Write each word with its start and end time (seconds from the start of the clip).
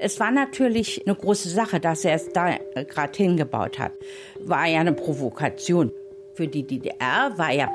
Es 0.00 0.20
war 0.20 0.30
natürlich 0.30 1.04
eine 1.04 1.16
große 1.16 1.48
Sache, 1.48 1.80
dass 1.80 2.04
er 2.04 2.14
es 2.14 2.32
da 2.32 2.56
gerade 2.84 3.16
hingebaut 3.16 3.80
hat. 3.80 3.92
War 4.38 4.66
ja 4.66 4.78
eine 4.78 4.92
Provokation. 4.92 5.90
Für 6.34 6.46
die 6.46 6.62
DDR 6.62 7.32
war 7.36 7.52
ja 7.52 7.68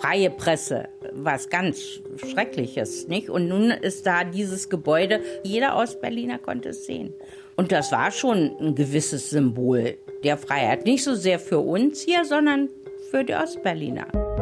freie 0.00 0.30
Presse 0.30 0.88
was 1.12 1.50
ganz 1.50 2.00
Schreckliches, 2.16 3.08
nicht? 3.08 3.28
Und 3.28 3.48
nun 3.48 3.70
ist 3.70 4.06
da 4.06 4.24
dieses 4.24 4.70
Gebäude, 4.70 5.20
jeder 5.42 5.76
Ostberliner 5.76 6.38
konnte 6.38 6.70
es 6.70 6.86
sehen. 6.86 7.12
Und 7.56 7.72
das 7.72 7.92
war 7.92 8.10
schon 8.10 8.56
ein 8.58 8.74
gewisses 8.74 9.28
Symbol 9.28 9.98
der 10.24 10.38
Freiheit. 10.38 10.86
Nicht 10.86 11.04
so 11.04 11.14
sehr 11.14 11.38
für 11.38 11.58
uns 11.58 12.00
hier, 12.00 12.24
sondern 12.24 12.70
für 13.10 13.22
die 13.22 13.34
Ostberliner. 13.34 14.35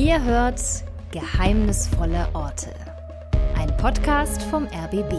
Ihr 0.00 0.24
hört 0.24 0.62
Geheimnisvolle 1.10 2.26
Orte. 2.32 2.70
Ein 3.54 3.76
Podcast 3.76 4.42
vom 4.44 4.64
RBB. 4.64 5.12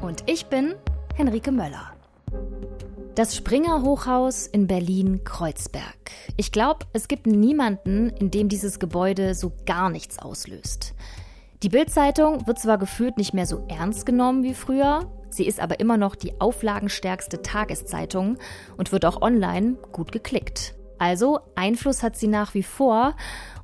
Und 0.00 0.24
ich 0.26 0.46
bin 0.46 0.74
Henrike 1.14 1.52
Möller. 1.52 1.92
Das 3.14 3.36
Springer 3.36 3.82
Hochhaus 3.82 4.48
in 4.48 4.66
Berlin-Kreuzberg. 4.66 6.10
Ich 6.36 6.50
glaube, 6.50 6.80
es 6.92 7.06
gibt 7.06 7.28
niemanden, 7.28 8.10
in 8.10 8.32
dem 8.32 8.48
dieses 8.48 8.80
Gebäude 8.80 9.36
so 9.36 9.52
gar 9.66 9.88
nichts 9.88 10.18
auslöst. 10.18 10.94
Die 11.62 11.68
Bild-Zeitung 11.68 12.48
wird 12.48 12.58
zwar 12.58 12.78
gefühlt 12.78 13.18
nicht 13.18 13.34
mehr 13.34 13.46
so 13.46 13.64
ernst 13.68 14.04
genommen 14.04 14.42
wie 14.42 14.54
früher, 14.54 15.12
sie 15.30 15.46
ist 15.46 15.60
aber 15.60 15.78
immer 15.78 15.96
noch 15.96 16.16
die 16.16 16.40
auflagenstärkste 16.40 17.42
Tageszeitung 17.42 18.36
und 18.76 18.90
wird 18.90 19.04
auch 19.04 19.22
online 19.22 19.76
gut 19.92 20.10
geklickt. 20.10 20.74
Also 21.02 21.40
Einfluss 21.56 22.04
hat 22.04 22.16
sie 22.16 22.28
nach 22.28 22.54
wie 22.54 22.62
vor 22.62 23.16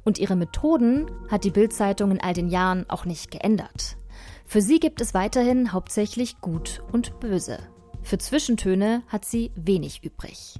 und 0.05 0.19
ihre 0.19 0.35
Methoden 0.35 1.09
hat 1.31 1.45
die 1.45 1.53
Bild-Zeitung 1.53 2.11
in 2.11 2.21
all 2.21 2.33
den 2.33 2.49
Jahren 2.49 2.85
auch 2.91 3.05
nicht 3.05 3.31
geändert. 3.31 3.97
Für 4.45 4.61
sie 4.61 4.81
gibt 4.81 5.01
es 5.01 5.15
weiterhin 5.15 5.73
hauptsächlich 5.73 6.41
Gut 6.41 6.83
und 6.91 7.21
Böse. 7.21 7.61
Für 8.03 8.19
Zwischentöne 8.19 9.05
hat 9.07 9.25
sie 9.25 9.53
wenig 9.55 10.03
übrig. 10.03 10.59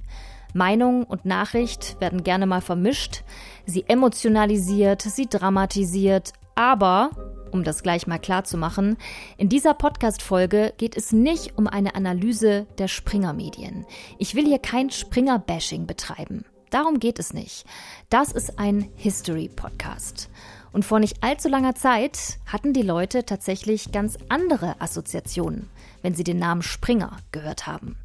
Meinung 0.53 1.03
und 1.03 1.25
Nachricht 1.25 1.99
werden 1.99 2.23
gerne 2.23 2.45
mal 2.45 2.61
vermischt. 2.61 3.25
Sie 3.65 3.83
emotionalisiert, 3.85 5.01
sie 5.01 5.27
dramatisiert, 5.27 6.31
aber, 6.55 7.09
um 7.51 7.65
das 7.65 7.83
gleich 7.83 8.07
mal 8.07 8.19
klar 8.19 8.45
zu 8.45 8.55
machen, 8.55 8.95
in 9.35 9.49
dieser 9.49 9.73
Podcast-Folge 9.73 10.73
geht 10.77 10.95
es 10.95 11.11
nicht 11.11 11.57
um 11.57 11.67
eine 11.67 11.95
Analyse 11.95 12.67
der 12.77 12.87
Springer-Medien. 12.87 13.85
Ich 14.17 14.33
will 14.33 14.45
hier 14.45 14.59
kein 14.59 14.89
Springer-Bashing 14.89 15.85
betreiben. 15.85 16.45
Darum 16.69 16.99
geht 16.99 17.19
es 17.19 17.33
nicht. 17.33 17.65
Das 18.09 18.31
ist 18.31 18.59
ein 18.59 18.89
History-Podcast. 18.95 20.29
Und 20.71 20.85
vor 20.85 20.99
nicht 20.99 21.23
allzu 21.23 21.49
langer 21.49 21.73
Zeit 21.75 22.39
hatten 22.45 22.73
die 22.73 22.83
Leute 22.83 23.25
tatsächlich 23.25 23.91
ganz 23.91 24.17
andere 24.29 24.79
Assoziationen, 24.79 25.69
wenn 26.03 26.13
sie 26.13 26.23
den 26.23 26.37
Namen 26.37 26.61
Springer 26.61 27.17
gehört 27.31 27.65
haben. 27.65 27.97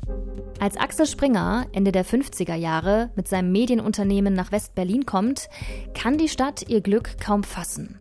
Als 0.61 0.77
Axel 0.77 1.07
Springer 1.07 1.67
Ende 1.73 1.92
der 1.92 2.07
50er 2.07 2.55
Jahre 2.55 3.11
mit 3.17 3.29
seinem 3.29 3.53
Medienunternehmen 3.53 4.33
nach 4.33 4.51
West-Berlin 4.51 5.05
kommt, 5.05 5.48
kann 5.92 6.17
die 6.17 6.29
Stadt 6.29 6.69
ihr 6.69 6.81
Glück 6.81 7.20
kaum 7.20 7.45
fassen. 7.45 7.98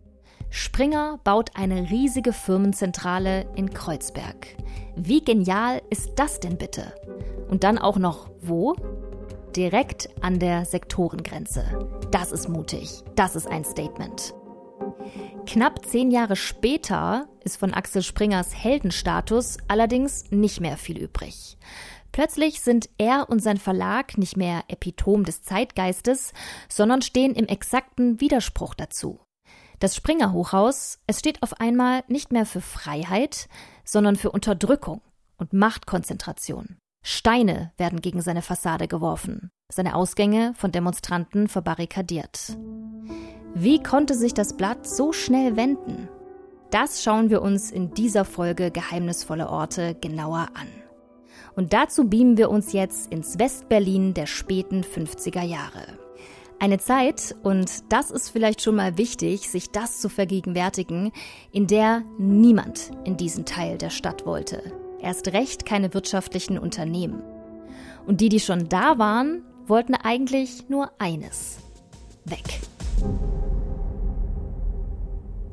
Springer 0.48 1.18
baut 1.24 1.50
eine 1.56 1.90
riesige 1.90 2.32
Firmenzentrale 2.32 3.44
in 3.56 3.70
Kreuzberg. 3.70 4.46
Wie 4.94 5.22
genial 5.22 5.82
ist 5.90 6.12
das 6.14 6.38
denn 6.38 6.56
bitte? 6.56 6.94
Und 7.48 7.64
dann 7.64 7.76
auch 7.76 7.98
noch 7.98 8.30
wo? 8.40 8.76
Direkt 9.56 10.08
an 10.20 10.38
der 10.38 10.64
Sektorengrenze. 10.64 11.64
Das 12.10 12.32
ist 12.32 12.48
mutig. 12.48 13.02
Das 13.14 13.36
ist 13.36 13.46
ein 13.46 13.64
Statement. 13.64 14.34
Knapp 15.46 15.84
zehn 15.86 16.10
Jahre 16.10 16.36
später 16.36 17.28
ist 17.44 17.56
von 17.56 17.74
Axel 17.74 18.02
Springers 18.02 18.54
Heldenstatus 18.54 19.58
allerdings 19.68 20.30
nicht 20.30 20.60
mehr 20.60 20.76
viel 20.76 20.98
übrig. 20.98 21.58
Plötzlich 22.12 22.60
sind 22.60 22.88
er 22.96 23.28
und 23.28 23.42
sein 23.42 23.58
Verlag 23.58 24.18
nicht 24.18 24.36
mehr 24.36 24.64
Epitom 24.68 25.24
des 25.24 25.42
Zeitgeistes, 25.42 26.32
sondern 26.68 27.02
stehen 27.02 27.34
im 27.34 27.46
exakten 27.46 28.20
Widerspruch 28.20 28.74
dazu. 28.74 29.20
Das 29.80 29.96
Springer 29.96 30.32
Hochhaus, 30.32 31.00
es 31.06 31.18
steht 31.18 31.42
auf 31.42 31.60
einmal 31.60 32.04
nicht 32.08 32.32
mehr 32.32 32.46
für 32.46 32.60
Freiheit, 32.60 33.48
sondern 33.84 34.16
für 34.16 34.30
Unterdrückung 34.30 35.02
und 35.36 35.52
Machtkonzentration. 35.52 36.78
Steine 37.06 37.70
werden 37.76 38.00
gegen 38.00 38.22
seine 38.22 38.40
Fassade 38.40 38.88
geworfen, 38.88 39.50
seine 39.70 39.94
Ausgänge 39.94 40.54
von 40.56 40.72
Demonstranten 40.72 41.48
verbarrikadiert. 41.48 42.56
Wie 43.54 43.82
konnte 43.82 44.14
sich 44.14 44.32
das 44.32 44.56
Blatt 44.56 44.88
so 44.88 45.12
schnell 45.12 45.54
wenden? 45.54 46.08
Das 46.70 47.02
schauen 47.02 47.28
wir 47.28 47.42
uns 47.42 47.70
in 47.70 47.92
dieser 47.92 48.24
Folge 48.24 48.70
Geheimnisvolle 48.70 49.50
Orte 49.50 49.94
genauer 50.00 50.48
an. 50.54 50.66
Und 51.54 51.74
dazu 51.74 52.08
beamen 52.08 52.38
wir 52.38 52.48
uns 52.48 52.72
jetzt 52.72 53.12
ins 53.12 53.38
Westberlin 53.38 54.14
der 54.14 54.24
späten 54.24 54.80
50er 54.80 55.42
Jahre. 55.42 55.98
Eine 56.58 56.78
Zeit, 56.78 57.36
und 57.42 57.92
das 57.92 58.10
ist 58.10 58.30
vielleicht 58.30 58.62
schon 58.62 58.76
mal 58.76 58.96
wichtig, 58.96 59.50
sich 59.50 59.70
das 59.70 60.00
zu 60.00 60.08
vergegenwärtigen, 60.08 61.12
in 61.52 61.66
der 61.66 62.02
niemand 62.16 62.92
in 63.04 63.18
diesen 63.18 63.44
Teil 63.44 63.76
der 63.76 63.90
Stadt 63.90 64.24
wollte 64.24 64.83
erst 65.04 65.28
recht 65.32 65.64
keine 65.64 65.94
wirtschaftlichen 65.94 66.58
Unternehmen. 66.58 67.22
Und 68.06 68.20
die, 68.20 68.28
die 68.28 68.40
schon 68.40 68.68
da 68.68 68.98
waren, 68.98 69.42
wollten 69.66 69.94
eigentlich 69.94 70.68
nur 70.68 70.90
eines. 70.98 71.58
Weg. 72.24 72.60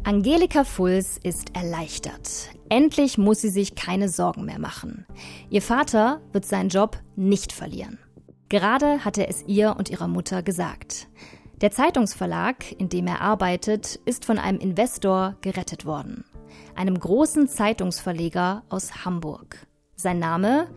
Angelika 0.03 0.63
Fulls 0.63 1.19
ist 1.21 1.55
erleichtert. 1.55 2.49
Endlich 2.69 3.17
muss 3.17 3.41
sie 3.41 3.49
sich 3.49 3.75
keine 3.75 4.09
Sorgen 4.09 4.45
mehr 4.45 4.59
machen. 4.59 5.05
Ihr 5.49 5.61
Vater 5.61 6.21
wird 6.31 6.45
seinen 6.45 6.69
Job 6.69 6.97
nicht 7.15 7.53
verlieren. 7.53 7.99
Gerade 8.49 9.05
hat 9.05 9.17
er 9.17 9.29
es 9.29 9.43
ihr 9.47 9.75
und 9.77 9.89
ihrer 9.89 10.07
Mutter 10.07 10.43
gesagt. 10.43 11.07
Der 11.61 11.71
Zeitungsverlag, 11.71 12.71
in 12.79 12.89
dem 12.89 13.05
er 13.07 13.21
arbeitet, 13.21 13.99
ist 14.05 14.25
von 14.25 14.39
einem 14.39 14.59
Investor 14.59 15.35
gerettet 15.41 15.85
worden 15.85 16.25
einem 16.75 16.99
großen 16.99 17.47
Zeitungsverleger 17.47 18.63
aus 18.69 19.05
Hamburg. 19.05 19.67
Sein 19.95 20.19
Name 20.19 20.67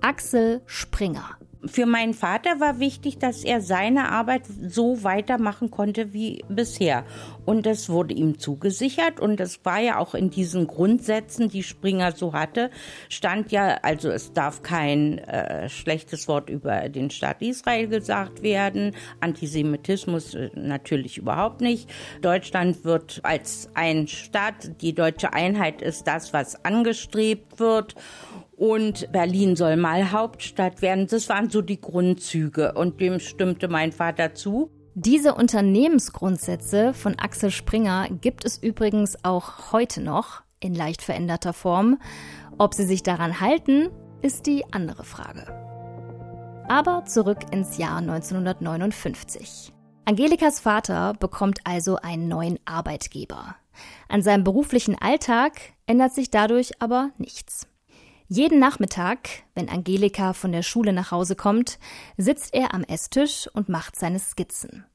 Axel 0.00 0.62
Springer. 0.66 1.38
Für 1.66 1.86
meinen 1.86 2.14
Vater 2.14 2.60
war 2.60 2.78
wichtig, 2.78 3.18
dass 3.18 3.44
er 3.44 3.60
seine 3.60 4.10
Arbeit 4.10 4.42
so 4.46 5.02
weitermachen 5.02 5.70
konnte 5.70 6.12
wie 6.12 6.44
bisher. 6.48 7.04
Und 7.44 7.66
das 7.66 7.88
wurde 7.88 8.14
ihm 8.14 8.38
zugesichert. 8.38 9.20
Und 9.20 9.40
das 9.40 9.64
war 9.64 9.80
ja 9.80 9.98
auch 9.98 10.14
in 10.14 10.30
diesen 10.30 10.66
Grundsätzen, 10.66 11.48
die 11.48 11.62
Springer 11.62 12.12
so 12.12 12.32
hatte, 12.32 12.70
stand 13.08 13.52
ja, 13.52 13.78
also 13.82 14.10
es 14.10 14.32
darf 14.32 14.62
kein 14.62 15.18
äh, 15.18 15.68
schlechtes 15.68 16.28
Wort 16.28 16.50
über 16.50 16.88
den 16.88 17.10
Staat 17.10 17.42
Israel 17.42 17.88
gesagt 17.88 18.42
werden. 18.42 18.94
Antisemitismus 19.20 20.34
äh, 20.34 20.50
natürlich 20.54 21.18
überhaupt 21.18 21.60
nicht. 21.60 21.88
Deutschland 22.20 22.84
wird 22.84 23.20
als 23.22 23.70
ein 23.74 24.08
Staat, 24.08 24.80
die 24.82 24.94
deutsche 24.94 25.32
Einheit 25.32 25.82
ist 25.82 26.06
das, 26.06 26.32
was 26.32 26.64
angestrebt 26.64 27.58
wird 27.58 27.94
und 28.56 29.10
Berlin 29.12 29.56
soll 29.56 29.76
mal 29.76 30.12
Hauptstadt 30.12 30.82
werden. 30.82 31.06
Das 31.06 31.28
waren 31.28 31.50
so 31.50 31.62
die 31.62 31.80
Grundzüge 31.80 32.72
und 32.74 33.00
dem 33.00 33.20
stimmte 33.20 33.68
mein 33.68 33.92
Vater 33.92 34.34
zu. 34.34 34.70
Diese 34.94 35.34
Unternehmensgrundsätze 35.34 36.94
von 36.94 37.18
Axel 37.18 37.50
Springer 37.50 38.08
gibt 38.20 38.44
es 38.44 38.62
übrigens 38.62 39.16
auch 39.24 39.72
heute 39.72 40.00
noch 40.00 40.42
in 40.60 40.74
leicht 40.74 41.02
veränderter 41.02 41.52
Form. 41.52 41.98
Ob 42.58 42.74
sie 42.74 42.84
sich 42.86 43.02
daran 43.02 43.40
halten, 43.40 43.90
ist 44.22 44.46
die 44.46 44.64
andere 44.72 45.04
Frage. 45.04 45.46
Aber 46.68 47.04
zurück 47.06 47.40
ins 47.50 47.76
Jahr 47.76 47.98
1959. 47.98 49.72
Angelikas 50.06 50.60
Vater 50.60 51.14
bekommt 51.18 51.58
also 51.64 51.96
einen 51.96 52.28
neuen 52.28 52.58
Arbeitgeber. 52.64 53.56
An 54.08 54.22
seinem 54.22 54.44
beruflichen 54.44 54.96
Alltag 54.98 55.52
ändert 55.86 56.14
sich 56.14 56.30
dadurch 56.30 56.80
aber 56.80 57.10
nichts. 57.18 57.66
Jeden 58.28 58.58
Nachmittag, 58.58 59.28
wenn 59.54 59.68
Angelika 59.68 60.32
von 60.32 60.50
der 60.50 60.62
Schule 60.62 60.94
nach 60.94 61.10
Hause 61.10 61.36
kommt, 61.36 61.78
sitzt 62.16 62.54
er 62.54 62.72
am 62.72 62.82
Esstisch 62.82 63.48
und 63.52 63.68
macht 63.68 63.96
seine 63.96 64.18
Skizzen. 64.18 64.86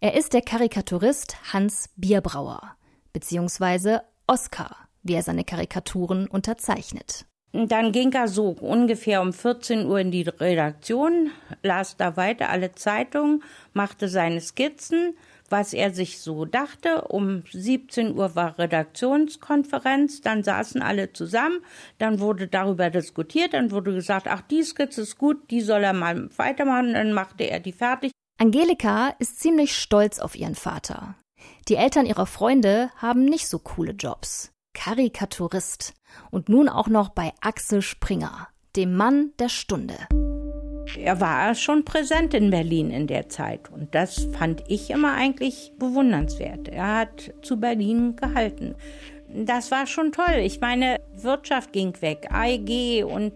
Er 0.00 0.14
ist 0.14 0.34
der 0.34 0.42
Karikaturist 0.42 1.52
Hans 1.54 1.88
Bierbrauer, 1.96 2.76
beziehungsweise 3.14 4.02
Oskar, 4.26 4.76
wie 5.02 5.14
er 5.14 5.22
seine 5.22 5.44
Karikaturen 5.44 6.26
unterzeichnet. 6.26 7.24
Dann 7.52 7.92
ging 7.92 8.12
er 8.12 8.28
so 8.28 8.50
ungefähr 8.50 9.22
um 9.22 9.32
14 9.32 9.86
Uhr 9.86 9.98
in 9.98 10.10
die 10.10 10.22
Redaktion, 10.22 11.30
las 11.62 11.96
da 11.96 12.18
weiter 12.18 12.50
alle 12.50 12.72
Zeitungen, 12.72 13.42
machte 13.72 14.08
seine 14.08 14.42
Skizzen, 14.42 15.16
was 15.50 15.72
er 15.72 15.92
sich 15.92 16.20
so 16.20 16.44
dachte. 16.44 17.02
Um 17.08 17.42
17 17.50 18.16
Uhr 18.16 18.34
war 18.34 18.58
Redaktionskonferenz, 18.58 20.20
dann 20.20 20.42
saßen 20.42 20.82
alle 20.82 21.12
zusammen, 21.12 21.60
dann 21.98 22.20
wurde 22.20 22.48
darüber 22.48 22.90
diskutiert, 22.90 23.54
dann 23.54 23.70
wurde 23.70 23.94
gesagt, 23.94 24.28
ach, 24.28 24.42
die 24.42 24.62
Skizze 24.62 25.02
ist 25.02 25.18
gut, 25.18 25.50
die 25.50 25.60
soll 25.60 25.84
er 25.84 25.92
mal 25.92 26.28
weitermachen, 26.36 26.94
dann 26.94 27.12
machte 27.12 27.44
er 27.44 27.60
die 27.60 27.72
fertig. 27.72 28.12
Angelika 28.38 29.14
ist 29.18 29.40
ziemlich 29.40 29.74
stolz 29.74 30.18
auf 30.18 30.36
ihren 30.36 30.54
Vater. 30.54 31.14
Die 31.68 31.76
Eltern 31.76 32.06
ihrer 32.06 32.26
Freunde 32.26 32.90
haben 32.96 33.24
nicht 33.24 33.48
so 33.48 33.58
coole 33.58 33.92
Jobs. 33.92 34.52
Karikaturist 34.74 35.94
und 36.30 36.48
nun 36.48 36.68
auch 36.68 36.88
noch 36.88 37.08
bei 37.08 37.32
Axel 37.40 37.80
Springer, 37.80 38.48
dem 38.76 38.94
Mann 38.94 39.32
der 39.38 39.48
Stunde. 39.48 39.96
Er 40.94 41.20
war 41.20 41.54
schon 41.54 41.84
präsent 41.84 42.34
in 42.34 42.50
Berlin 42.50 42.90
in 42.90 43.06
der 43.06 43.28
Zeit 43.28 43.70
und 43.72 43.94
das 43.94 44.28
fand 44.38 44.62
ich 44.68 44.90
immer 44.90 45.14
eigentlich 45.14 45.72
bewundernswert. 45.78 46.68
Er 46.68 46.98
hat 46.98 47.32
zu 47.42 47.58
Berlin 47.58 48.16
gehalten. 48.16 48.74
Das 49.28 49.70
war 49.70 49.86
schon 49.86 50.12
toll. 50.12 50.40
Ich 50.42 50.60
meine, 50.60 51.00
Wirtschaft 51.16 51.72
ging 51.72 52.00
weg, 52.00 52.28
AEG 52.30 53.04
und 53.04 53.32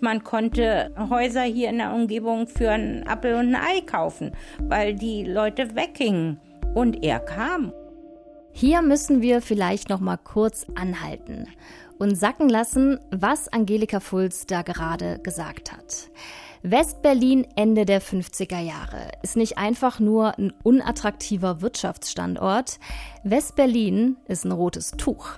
man 0.00 0.24
konnte 0.24 0.90
Häuser 1.10 1.42
hier 1.42 1.70
in 1.70 1.78
der 1.78 1.94
Umgebung 1.94 2.46
für 2.46 2.70
einen 2.70 3.06
Apfel 3.06 3.34
und 3.34 3.54
ein 3.54 3.56
Ei 3.56 3.80
kaufen, 3.80 4.32
weil 4.60 4.94
die 4.94 5.24
Leute 5.24 5.74
weggingen. 5.74 6.40
Und 6.74 7.04
er 7.04 7.20
kam. 7.20 7.72
Hier 8.52 8.82
müssen 8.82 9.22
wir 9.22 9.40
vielleicht 9.40 9.88
noch 9.88 10.00
mal 10.00 10.16
kurz 10.16 10.66
anhalten 10.74 11.46
und 11.98 12.16
sacken 12.16 12.48
lassen, 12.48 12.98
was 13.10 13.52
Angelika 13.52 14.00
Fulz 14.00 14.46
da 14.46 14.62
gerade 14.62 15.20
gesagt 15.20 15.72
hat. 15.72 16.10
Westberlin 16.66 17.46
Ende 17.56 17.84
der 17.84 18.00
50er 18.00 18.58
Jahre 18.58 19.10
ist 19.22 19.36
nicht 19.36 19.58
einfach 19.58 20.00
nur 20.00 20.38
ein 20.38 20.50
unattraktiver 20.62 21.60
Wirtschaftsstandort. 21.60 22.78
Westberlin 23.22 24.16
ist 24.28 24.46
ein 24.46 24.52
rotes 24.52 24.92
Tuch. 24.92 25.28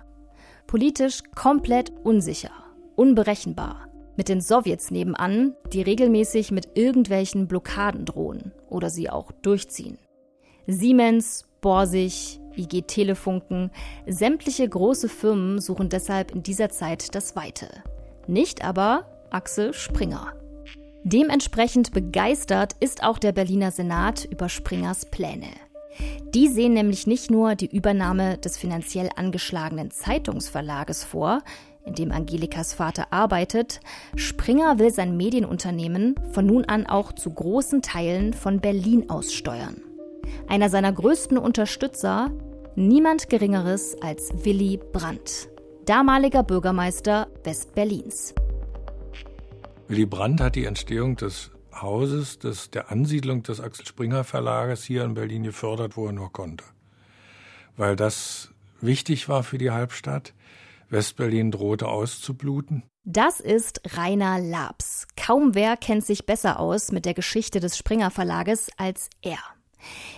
Politisch 0.68 1.24
komplett 1.34 1.90
unsicher, 2.04 2.52
unberechenbar. 2.94 3.88
Mit 4.16 4.28
den 4.28 4.40
Sowjets 4.40 4.92
nebenan, 4.92 5.56
die 5.72 5.82
regelmäßig 5.82 6.52
mit 6.52 6.68
irgendwelchen 6.78 7.48
Blockaden 7.48 8.04
drohen 8.04 8.52
oder 8.70 8.88
sie 8.88 9.10
auch 9.10 9.32
durchziehen. 9.32 9.98
Siemens, 10.68 11.44
Borsig, 11.60 12.38
IG 12.56 12.82
Telefunken, 12.82 13.72
sämtliche 14.06 14.68
große 14.68 15.08
Firmen 15.08 15.60
suchen 15.60 15.88
deshalb 15.88 16.30
in 16.30 16.44
dieser 16.44 16.68
Zeit 16.68 17.16
das 17.16 17.34
Weite. 17.34 17.68
Nicht 18.28 18.64
aber 18.64 19.06
Axel 19.30 19.74
Springer. 19.74 20.32
Dementsprechend 21.08 21.92
begeistert 21.92 22.72
ist 22.80 23.04
auch 23.04 23.20
der 23.20 23.30
Berliner 23.30 23.70
Senat 23.70 24.24
über 24.24 24.48
Springers 24.48 25.06
Pläne. 25.08 25.46
Die 26.34 26.48
sehen 26.48 26.72
nämlich 26.72 27.06
nicht 27.06 27.30
nur 27.30 27.54
die 27.54 27.72
Übernahme 27.72 28.38
des 28.38 28.58
finanziell 28.58 29.10
angeschlagenen 29.14 29.92
Zeitungsverlages 29.92 31.04
vor, 31.04 31.42
in 31.84 31.94
dem 31.94 32.10
Angelikas 32.10 32.74
Vater 32.74 33.12
arbeitet, 33.12 33.78
Springer 34.16 34.80
will 34.80 34.92
sein 34.92 35.16
Medienunternehmen 35.16 36.16
von 36.32 36.44
nun 36.44 36.64
an 36.64 36.86
auch 36.86 37.12
zu 37.12 37.30
großen 37.30 37.82
Teilen 37.82 38.32
von 38.32 38.58
Berlin 38.58 39.08
aus 39.08 39.32
steuern. 39.32 39.80
Einer 40.48 40.70
seiner 40.70 40.92
größten 40.92 41.38
Unterstützer, 41.38 42.32
niemand 42.74 43.30
Geringeres 43.30 43.94
als 44.02 44.32
Willy 44.44 44.80
Brandt, 44.92 45.50
damaliger 45.84 46.42
Bürgermeister 46.42 47.28
Westberlins. 47.44 48.34
Willy 49.88 50.06
Brandt 50.06 50.40
hat 50.40 50.56
die 50.56 50.64
Entstehung 50.64 51.14
des 51.16 51.52
Hauses, 51.72 52.38
des, 52.38 52.70
der 52.70 52.90
Ansiedlung 52.90 53.42
des 53.44 53.60
Axel 53.60 53.86
Springer 53.86 54.24
Verlages 54.24 54.82
hier 54.82 55.04
in 55.04 55.14
Berlin 55.14 55.44
gefördert, 55.44 55.96
wo 55.96 56.06
er 56.06 56.12
nur 56.12 56.32
konnte. 56.32 56.64
Weil 57.76 57.94
das 57.94 58.50
wichtig 58.80 59.28
war 59.28 59.44
für 59.44 59.58
die 59.58 59.70
Halbstadt. 59.70 60.34
Westberlin 60.88 61.50
drohte 61.50 61.88
auszubluten. 61.88 62.82
Das 63.04 63.38
ist 63.38 63.80
Rainer 63.96 64.40
Labs. 64.40 65.06
Kaum 65.16 65.54
wer 65.54 65.76
kennt 65.76 66.04
sich 66.04 66.26
besser 66.26 66.58
aus 66.58 66.90
mit 66.90 67.04
der 67.04 67.14
Geschichte 67.14 67.60
des 67.60 67.76
Springer 67.76 68.10
Verlages 68.10 68.70
als 68.76 69.08
er. 69.22 69.38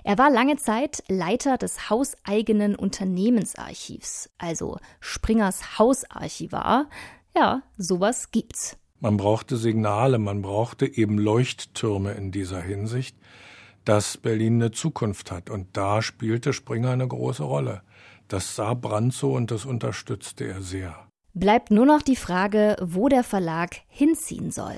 Er 0.02 0.16
war 0.16 0.30
lange 0.30 0.56
Zeit 0.56 1.02
Leiter 1.08 1.58
des 1.58 1.90
hauseigenen 1.90 2.74
Unternehmensarchivs, 2.74 4.30
also 4.38 4.78
Springers 5.00 5.78
Hausarchivar. 5.78 6.88
Ja, 7.34 7.62
sowas 7.76 8.30
gibt's. 8.30 8.78
Man 9.00 9.16
brauchte 9.16 9.56
Signale, 9.56 10.18
man 10.18 10.42
brauchte 10.42 10.86
eben 10.86 11.18
Leuchttürme 11.18 12.12
in 12.12 12.32
dieser 12.32 12.60
Hinsicht, 12.60 13.16
dass 13.84 14.16
Berlin 14.16 14.54
eine 14.54 14.72
Zukunft 14.72 15.30
hat. 15.30 15.50
Und 15.50 15.76
da 15.76 16.02
spielte 16.02 16.52
Springer 16.52 16.90
eine 16.90 17.06
große 17.06 17.44
Rolle. 17.44 17.82
Das 18.26 18.56
sah 18.56 18.74
Brandt 18.74 19.14
so 19.14 19.32
und 19.34 19.52
das 19.52 19.64
unterstützte 19.64 20.46
er 20.46 20.62
sehr. 20.62 20.96
Bleibt 21.32 21.70
nur 21.70 21.86
noch 21.86 22.02
die 22.02 22.16
Frage, 22.16 22.76
wo 22.82 23.08
der 23.08 23.22
Verlag 23.22 23.76
hinziehen 23.86 24.50
soll. 24.50 24.76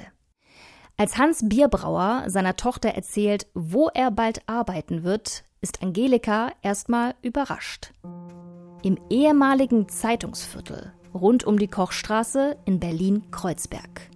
Als 0.98 1.16
Hans 1.16 1.48
Bierbrauer 1.48 2.24
seiner 2.26 2.56
Tochter 2.56 2.90
erzählt, 2.90 3.46
wo 3.54 3.88
er 3.88 4.10
bald 4.10 4.46
arbeiten 4.46 5.02
wird, 5.02 5.44
ist 5.62 5.82
Angelika 5.82 6.52
erstmal 6.60 7.14
überrascht. 7.22 7.94
Im 8.82 8.98
ehemaligen 9.08 9.88
Zeitungsviertel 9.88 10.92
rund 11.14 11.44
um 11.44 11.58
die 11.58 11.68
Kochstraße 11.68 12.56
in 12.64 12.80
Berlin-Kreuzberg. 12.80 14.10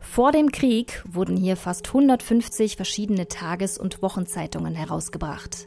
Vor 0.00 0.32
dem 0.32 0.50
Krieg 0.50 1.02
wurden 1.06 1.36
hier 1.36 1.56
fast 1.56 1.88
150 1.88 2.76
verschiedene 2.76 3.28
Tages- 3.28 3.76
und 3.76 4.00
Wochenzeitungen 4.02 4.74
herausgebracht. 4.74 5.66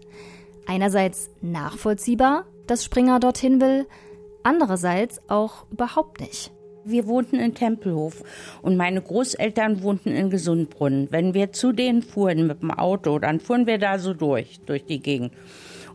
Einerseits 0.65 1.29
nachvollziehbar, 1.41 2.45
dass 2.65 2.83
Springer 2.83 3.19
dorthin 3.19 3.61
will, 3.61 3.87
andererseits 4.43 5.21
auch 5.29 5.65
überhaupt 5.71 6.19
nicht. 6.19 6.51
Wir 6.85 7.05
wohnten 7.07 7.35
in 7.35 7.53
Tempelhof 7.53 8.23
und 8.61 8.77
meine 8.77 9.01
Großeltern 9.01 9.83
wohnten 9.83 10.09
in 10.09 10.29
Gesundbrunnen. 10.29 11.07
Wenn 11.11 11.33
wir 11.33 11.51
zu 11.51 11.71
denen 11.71 12.01
fuhren 12.01 12.47
mit 12.47 12.61
dem 12.61 12.71
Auto, 12.71 13.19
dann 13.19 13.39
fuhren 13.39 13.67
wir 13.67 13.77
da 13.77 13.99
so 13.99 14.13
durch, 14.13 14.59
durch 14.65 14.85
die 14.85 14.99
Gegend. 14.99 15.33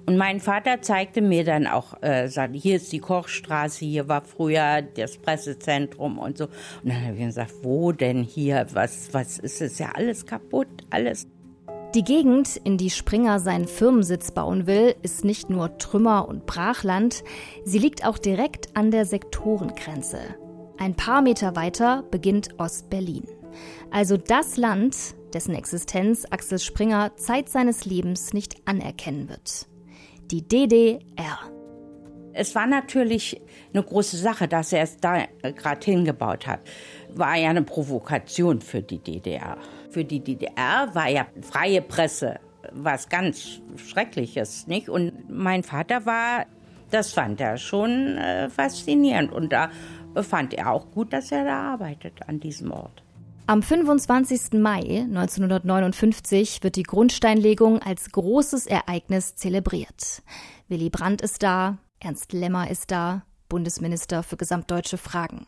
Und 0.06 0.18
mein 0.18 0.40
Vater 0.40 0.82
zeigte 0.82 1.22
mir 1.22 1.44
dann 1.44 1.66
auch, 1.66 2.02
äh, 2.02 2.28
hier 2.52 2.76
ist 2.76 2.92
die 2.92 2.98
Kochstraße, 2.98 3.86
hier 3.86 4.06
war 4.06 4.22
früher 4.22 4.82
das 4.82 5.16
Pressezentrum 5.16 6.18
und 6.18 6.36
so. 6.36 6.44
Und 6.44 6.52
dann 6.92 7.06
habe 7.06 7.16
ich 7.16 7.24
gesagt, 7.24 7.54
wo 7.62 7.92
denn 7.92 8.22
hier? 8.22 8.66
Was, 8.72 9.08
was 9.12 9.38
ist 9.38 9.62
es? 9.62 9.78
Ja 9.78 9.92
alles 9.94 10.26
kaputt, 10.26 10.68
alles. 10.90 11.26
Die 11.94 12.02
Gegend, 12.02 12.56
in 12.56 12.76
die 12.76 12.90
Springer 12.90 13.38
seinen 13.38 13.68
Firmensitz 13.68 14.32
bauen 14.32 14.66
will, 14.66 14.94
ist 15.02 15.24
nicht 15.24 15.48
nur 15.48 15.78
Trümmer 15.78 16.28
und 16.28 16.44
Brachland, 16.44 17.22
sie 17.64 17.78
liegt 17.78 18.04
auch 18.04 18.18
direkt 18.18 18.76
an 18.76 18.90
der 18.90 19.06
Sektorengrenze. 19.06 20.18
Ein 20.76 20.96
paar 20.96 21.22
Meter 21.22 21.54
weiter 21.54 22.02
beginnt 22.10 22.58
Ostberlin. 22.58 23.28
Also 23.92 24.16
das 24.16 24.56
Land, 24.56 24.96
dessen 25.32 25.54
Existenz 25.54 26.26
Axel 26.28 26.58
Springer 26.58 27.16
Zeit 27.16 27.48
seines 27.48 27.84
Lebens 27.84 28.32
nicht 28.32 28.56
anerkennen 28.66 29.28
wird. 29.28 29.68
Die 30.30 30.46
DDR. 30.46 31.38
Es 32.32 32.54
war 32.54 32.66
natürlich 32.66 33.40
eine 33.72 33.82
große 33.82 34.16
Sache, 34.16 34.48
dass 34.48 34.72
er 34.72 34.82
es 34.82 34.96
da 34.96 35.24
gerade 35.42 35.84
hingebaut 35.84 36.46
hat. 36.46 36.60
War 37.14 37.36
ja 37.36 37.50
eine 37.50 37.62
Provokation 37.62 38.60
für 38.60 38.82
die 38.82 38.98
DDR. 38.98 39.56
Für 39.90 40.04
die 40.04 40.18
DDR 40.20 40.88
war 40.94 41.08
ja 41.08 41.26
freie 41.42 41.80
Presse 41.80 42.40
was 42.72 43.08
ganz 43.08 43.60
Schreckliches, 43.76 44.66
nicht? 44.66 44.88
Und 44.88 45.30
mein 45.30 45.62
Vater 45.62 46.06
war, 46.06 46.46
das 46.90 47.12
fand 47.12 47.40
er 47.40 47.56
schon 47.56 48.16
äh, 48.16 48.48
faszinierend. 48.50 49.32
Und 49.32 49.52
da 49.52 49.70
fand 50.22 50.54
er 50.54 50.72
auch 50.72 50.90
gut, 50.90 51.12
dass 51.12 51.30
er 51.30 51.44
da 51.44 51.72
arbeitet 51.72 52.14
an 52.26 52.40
diesem 52.40 52.72
Ort. 52.72 53.03
Am 53.46 53.62
25. 53.62 54.54
Mai 54.54 55.02
1959 55.02 56.62
wird 56.62 56.76
die 56.76 56.82
Grundsteinlegung 56.82 57.78
als 57.82 58.10
großes 58.10 58.66
Ereignis 58.66 59.36
zelebriert. 59.36 60.22
Willy 60.68 60.88
Brandt 60.88 61.20
ist 61.20 61.42
da, 61.42 61.76
Ernst 62.00 62.32
Lemmer 62.32 62.70
ist 62.70 62.90
da, 62.90 63.26
Bundesminister 63.50 64.22
für 64.22 64.38
gesamtdeutsche 64.38 64.96
Fragen. 64.96 65.46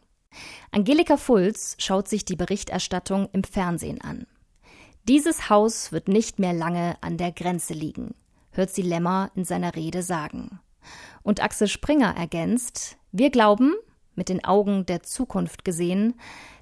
Angelika 0.73 1.17
Fulz 1.17 1.75
schaut 1.79 2.07
sich 2.07 2.27
die 2.27 2.37
Berichterstattung 2.37 3.31
im 3.33 3.45
Fernsehen 3.45 4.03
an. 4.03 4.27
Dieses 5.09 5.49
Haus 5.49 5.91
wird 5.91 6.09
nicht 6.09 6.39
mehr 6.39 6.53
lange 6.53 6.97
an 7.01 7.17
der 7.17 7.33
Grenze 7.33 7.73
liegen, 7.73 8.15
hört 8.51 8.69
sie 8.69 8.83
Lemmer 8.83 9.31
in 9.35 9.45
seiner 9.45 9.75
Rede 9.75 10.03
sagen. 10.03 10.61
Und 11.23 11.43
Axel 11.43 11.67
Springer 11.67 12.15
ergänzt, 12.15 12.99
wir 13.11 13.31
glauben, 13.31 13.75
mit 14.17 14.29
den 14.29 14.45
Augen 14.45 14.85
der 14.87 15.03
Zukunft 15.03 15.65
gesehen, 15.65 16.15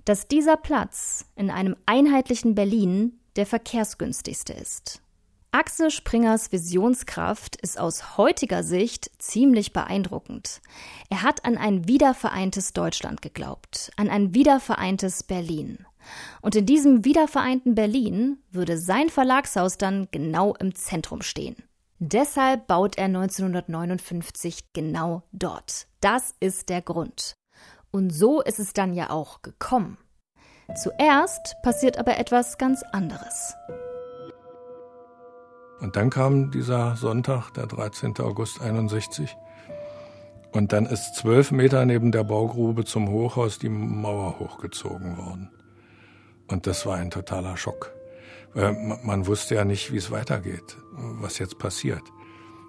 dass 0.04 0.28
dieser 0.28 0.56
Platz 0.56 1.26
in 1.36 1.50
einem 1.50 1.76
einheitlichen 1.86 2.54
Berlin 2.54 3.20
der 3.36 3.46
verkehrsgünstigste 3.46 4.52
ist. 4.52 5.00
Axel 5.50 5.92
Springers 5.92 6.50
Visionskraft 6.50 7.54
ist 7.54 7.78
aus 7.78 8.18
heutiger 8.18 8.64
Sicht 8.64 9.10
ziemlich 9.18 9.72
beeindruckend. 9.72 10.60
Er 11.10 11.22
hat 11.22 11.44
an 11.44 11.56
ein 11.56 11.86
wiedervereintes 11.86 12.72
Deutschland 12.72 13.22
geglaubt, 13.22 13.92
an 13.96 14.10
ein 14.10 14.34
wiedervereintes 14.34 15.22
Berlin. 15.22 15.86
Und 16.42 16.56
in 16.56 16.66
diesem 16.66 17.04
wiedervereinten 17.04 17.76
Berlin 17.76 18.38
würde 18.50 18.78
sein 18.78 19.10
Verlagshaus 19.10 19.78
dann 19.78 20.08
genau 20.10 20.54
im 20.54 20.74
Zentrum 20.74 21.22
stehen. 21.22 21.56
Deshalb 22.00 22.66
baut 22.66 22.98
er 22.98 23.04
1959 23.04 24.72
genau 24.72 25.22
dort. 25.30 25.86
Das 26.00 26.34
ist 26.40 26.68
der 26.68 26.82
Grund. 26.82 27.36
Und 27.94 28.10
so 28.10 28.40
ist 28.40 28.58
es 28.58 28.72
dann 28.72 28.92
ja 28.92 29.10
auch 29.10 29.40
gekommen. 29.42 29.98
Zuerst 30.74 31.54
passiert 31.62 31.96
aber 31.96 32.18
etwas 32.18 32.58
ganz 32.58 32.82
anderes. 32.90 33.54
Und 35.78 35.94
dann 35.94 36.10
kam 36.10 36.50
dieser 36.50 36.96
Sonntag, 36.96 37.52
der 37.52 37.68
13. 37.68 38.18
August 38.18 38.60
61. 38.60 39.36
Und 40.50 40.72
dann 40.72 40.86
ist 40.86 41.14
zwölf 41.14 41.52
Meter 41.52 41.86
neben 41.86 42.10
der 42.10 42.24
Baugrube 42.24 42.84
zum 42.84 43.08
Hochhaus 43.08 43.60
die 43.60 43.68
Mauer 43.68 44.40
hochgezogen 44.40 45.16
worden. 45.16 45.52
Und 46.48 46.66
das 46.66 46.86
war 46.86 46.96
ein 46.96 47.12
totaler 47.12 47.56
Schock. 47.56 47.94
Man 48.54 49.28
wusste 49.28 49.54
ja 49.54 49.64
nicht, 49.64 49.92
wie 49.92 49.98
es 49.98 50.10
weitergeht, 50.10 50.78
was 51.20 51.38
jetzt 51.38 51.60
passiert. 51.60 52.02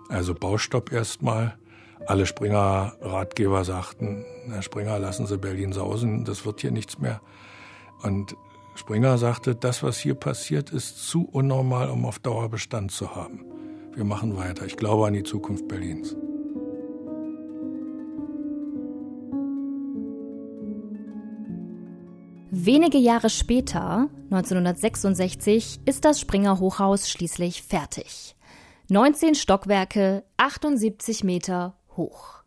Also 0.08 0.36
Baustopp 0.36 0.91
erstmal. 0.91 1.58
Alle 2.06 2.25
Springer-Ratgeber 2.25 3.64
sagten, 3.64 4.25
Herr 4.50 4.62
Springer, 4.62 5.00
lassen 5.00 5.25
Sie 5.25 5.38
Berlin 5.38 5.74
sausen, 5.74 6.24
das 6.25 6.46
wird 6.46 6.62
hier 6.62 6.72
nichts 6.72 7.00
mehr. 7.00 7.22
Und 8.04 8.36
Springer 8.75 9.18
sagte, 9.18 9.56
das, 9.56 9.82
was 9.84 9.98
hier 9.98 10.16
passiert, 10.16 10.70
ist 10.70 11.08
zu 11.08 11.28
unnormal, 11.32 11.90
um 11.90 12.06
auf 12.06 12.20
Dauer 12.20 12.50
Bestand 12.50 12.92
zu 12.92 13.16
haben. 13.16 13.46
Wir 13.94 14.04
machen 14.04 14.36
weiter. 14.36 14.66
Ich 14.66 14.75
glaube 14.75 15.08
an 15.08 15.14
die 15.14 15.24
Zukunft 15.24 15.68
Berlins. 15.68 16.16
Wenige 22.52 22.98
Jahre 22.98 23.30
später, 23.30 24.10
1966, 24.32 25.80
ist 25.86 26.06
das 26.06 26.20
Springer 26.20 26.60
Hochhaus 26.60 27.10
schließlich 27.10 27.64
fertig. 27.64 28.36
19 28.90 29.36
Stockwerke, 29.36 30.24
78 30.38 31.24
Meter 31.24 31.75
hoch. 31.98 32.44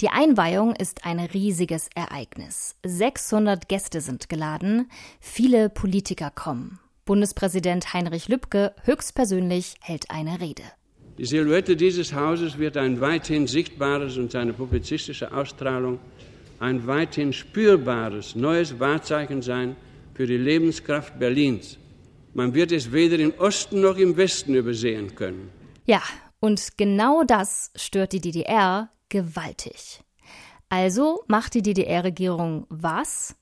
Die 0.00 0.08
Einweihung 0.08 0.74
ist 0.74 1.04
ein 1.04 1.20
riesiges 1.20 1.90
Ereignis. 1.94 2.76
600 2.86 3.68
Gäste 3.68 4.00
sind 4.00 4.28
geladen, 4.28 4.90
viele 5.20 5.68
Politiker 5.68 6.30
kommen. 6.30 6.78
Bundespräsident 7.04 7.92
Heinrich 7.92 8.28
Lübke 8.28 8.74
höchstpersönlich 8.84 9.74
hält 9.80 10.10
eine 10.10 10.40
Rede. 10.40 10.62
Die 11.18 11.26
Silhouette 11.26 11.76
dieses 11.76 12.14
Hauses 12.14 12.56
wird 12.56 12.78
ein 12.78 13.00
weithin 13.00 13.46
sichtbares 13.46 14.16
und 14.16 14.32
seine 14.32 14.54
publizistische 14.54 15.32
Ausstrahlung 15.32 15.98
ein 16.60 16.86
weithin 16.86 17.32
spürbares 17.32 18.36
neues 18.36 18.78
Wahrzeichen 18.80 19.42
sein 19.42 19.76
für 20.14 20.26
die 20.26 20.36
Lebenskraft 20.36 21.18
Berlins. 21.18 21.78
Man 22.32 22.54
wird 22.54 22.72
es 22.72 22.92
weder 22.92 23.18
im 23.18 23.34
Osten 23.38 23.80
noch 23.80 23.98
im 23.98 24.16
Westen 24.16 24.54
übersehen 24.54 25.14
können. 25.14 25.50
Ja, 25.84 26.02
und 26.40 26.78
genau 26.78 27.22
das 27.22 27.70
stört 27.76 28.12
die 28.12 28.20
DDR 28.20 28.90
gewaltig. 29.08 30.02
Also 30.68 31.24
macht 31.26 31.54
die 31.54 31.62
DDR-Regierung 31.62 32.66
was? 32.68 33.36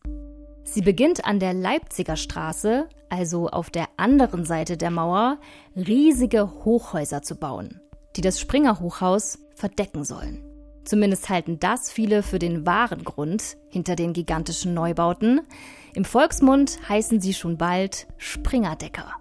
Sie 0.65 0.83
beginnt 0.83 1.25
an 1.25 1.41
der 1.41 1.55
Leipziger 1.55 2.17
Straße, 2.17 2.89
also 3.09 3.49
auf 3.49 3.71
der 3.71 3.89
anderen 3.97 4.45
Seite 4.45 4.77
der 4.77 4.91
Mauer, 4.91 5.39
riesige 5.75 6.65
Hochhäuser 6.65 7.23
zu 7.23 7.37
bauen, 7.37 7.81
die 8.17 8.21
das 8.21 8.41
Springer 8.41 8.81
Hochhaus 8.81 9.39
verdecken 9.55 10.05
sollen. 10.05 10.45
Zumindest 10.85 11.29
halten 11.29 11.61
das 11.61 11.91
viele 11.91 12.23
für 12.23 12.39
den 12.39 12.65
wahren 12.65 13.05
Grund 13.05 13.59
hinter 13.69 13.95
den 13.95 14.15
gigantischen 14.15 14.73
Neubauten. 14.73 15.43
Im 15.95 16.07
Volksmund 16.07 16.79
heißen 16.89 17.21
sie 17.21 17.35
schon 17.35 17.59
bald 17.59 18.07
Springerdecker. 18.17 19.13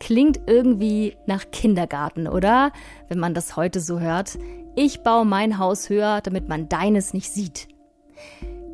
Klingt 0.00 0.40
irgendwie 0.46 1.16
nach 1.26 1.50
Kindergarten, 1.50 2.28
oder? 2.28 2.72
Wenn 3.08 3.18
man 3.18 3.34
das 3.34 3.56
heute 3.56 3.80
so 3.80 4.00
hört. 4.00 4.38
Ich 4.76 5.02
baue 5.02 5.24
mein 5.24 5.58
Haus 5.58 5.88
höher, 5.88 6.20
damit 6.20 6.48
man 6.48 6.68
deines 6.68 7.12
nicht 7.12 7.30
sieht. 7.30 7.68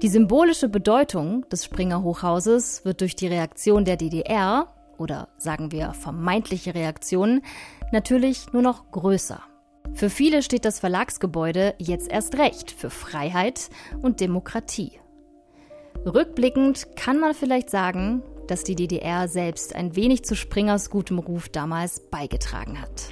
Die 0.02 0.08
symbolische 0.08 0.68
Bedeutung 0.68 1.48
des 1.48 1.64
Springer 1.64 2.02
Hochhauses 2.02 2.84
wird 2.84 3.00
durch 3.00 3.16
die 3.16 3.28
Reaktion 3.28 3.84
der 3.84 3.96
DDR 3.96 4.68
oder 4.98 5.28
sagen 5.38 5.72
wir 5.72 5.94
vermeintliche 5.94 6.74
Reaktionen 6.74 7.42
natürlich 7.90 8.52
nur 8.52 8.62
noch 8.62 8.90
größer. 8.90 9.40
Für 9.92 10.10
viele 10.10 10.42
steht 10.42 10.64
das 10.64 10.80
Verlagsgebäude 10.80 11.74
jetzt 11.78 12.10
erst 12.10 12.36
recht 12.36 12.70
für 12.70 12.90
Freiheit 12.90 13.70
und 14.02 14.20
Demokratie. 14.20 14.92
Rückblickend 16.04 16.96
kann 16.96 17.18
man 17.18 17.32
vielleicht 17.32 17.70
sagen, 17.70 18.22
dass 18.46 18.64
die 18.64 18.74
DDR 18.74 19.28
selbst 19.28 19.74
ein 19.74 19.96
wenig 19.96 20.24
zu 20.24 20.34
Springers 20.34 20.90
gutem 20.90 21.18
Ruf 21.18 21.48
damals 21.48 22.00
beigetragen 22.10 22.80
hat. 22.80 23.10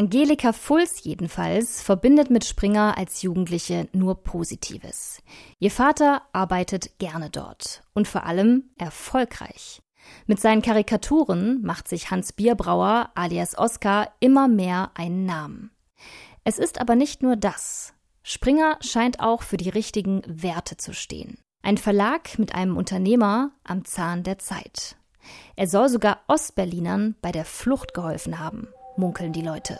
Angelika 0.00 0.54
Fulz 0.54 1.04
jedenfalls 1.04 1.82
verbindet 1.82 2.30
mit 2.30 2.46
Springer 2.46 2.96
als 2.96 3.20
Jugendliche 3.20 3.86
nur 3.92 4.22
Positives. 4.22 5.20
Ihr 5.58 5.70
Vater 5.70 6.22
arbeitet 6.32 6.98
gerne 6.98 7.28
dort 7.28 7.82
und 7.92 8.08
vor 8.08 8.24
allem 8.24 8.70
erfolgreich. 8.78 9.82
Mit 10.26 10.40
seinen 10.40 10.62
Karikaturen 10.62 11.60
macht 11.60 11.86
sich 11.86 12.10
Hans 12.10 12.32
Bierbrauer 12.32 13.10
alias 13.14 13.58
Oskar 13.58 14.10
immer 14.20 14.48
mehr 14.48 14.90
einen 14.94 15.26
Namen. 15.26 15.70
Es 16.44 16.58
ist 16.58 16.80
aber 16.80 16.96
nicht 16.96 17.22
nur 17.22 17.36
das. 17.36 17.92
Springer 18.22 18.78
scheint 18.80 19.20
auch 19.20 19.42
für 19.42 19.58
die 19.58 19.68
richtigen 19.68 20.22
Werte 20.26 20.78
zu 20.78 20.94
stehen. 20.94 21.38
Ein 21.62 21.76
Verlag 21.76 22.38
mit 22.38 22.54
einem 22.54 22.78
Unternehmer 22.78 23.50
am 23.64 23.84
Zahn 23.84 24.22
der 24.22 24.38
Zeit. 24.38 24.96
Er 25.56 25.68
soll 25.68 25.90
sogar 25.90 26.20
Ostberlinern 26.26 27.16
bei 27.20 27.32
der 27.32 27.44
Flucht 27.44 27.92
geholfen 27.92 28.38
haben, 28.38 28.68
munkeln 28.96 29.34
die 29.34 29.42
Leute. 29.42 29.78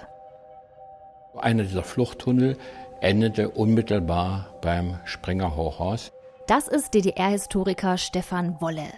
Einer 1.38 1.62
dieser 1.62 1.82
Fluchttunnel 1.82 2.58
endete 3.00 3.48
unmittelbar 3.48 4.58
beim 4.60 4.98
Springer 5.06 5.56
Hochhaus. 5.56 6.12
Das 6.46 6.68
ist 6.68 6.92
DDR-Historiker 6.92 7.96
Stefan 7.96 8.60
Wolle. 8.60 8.92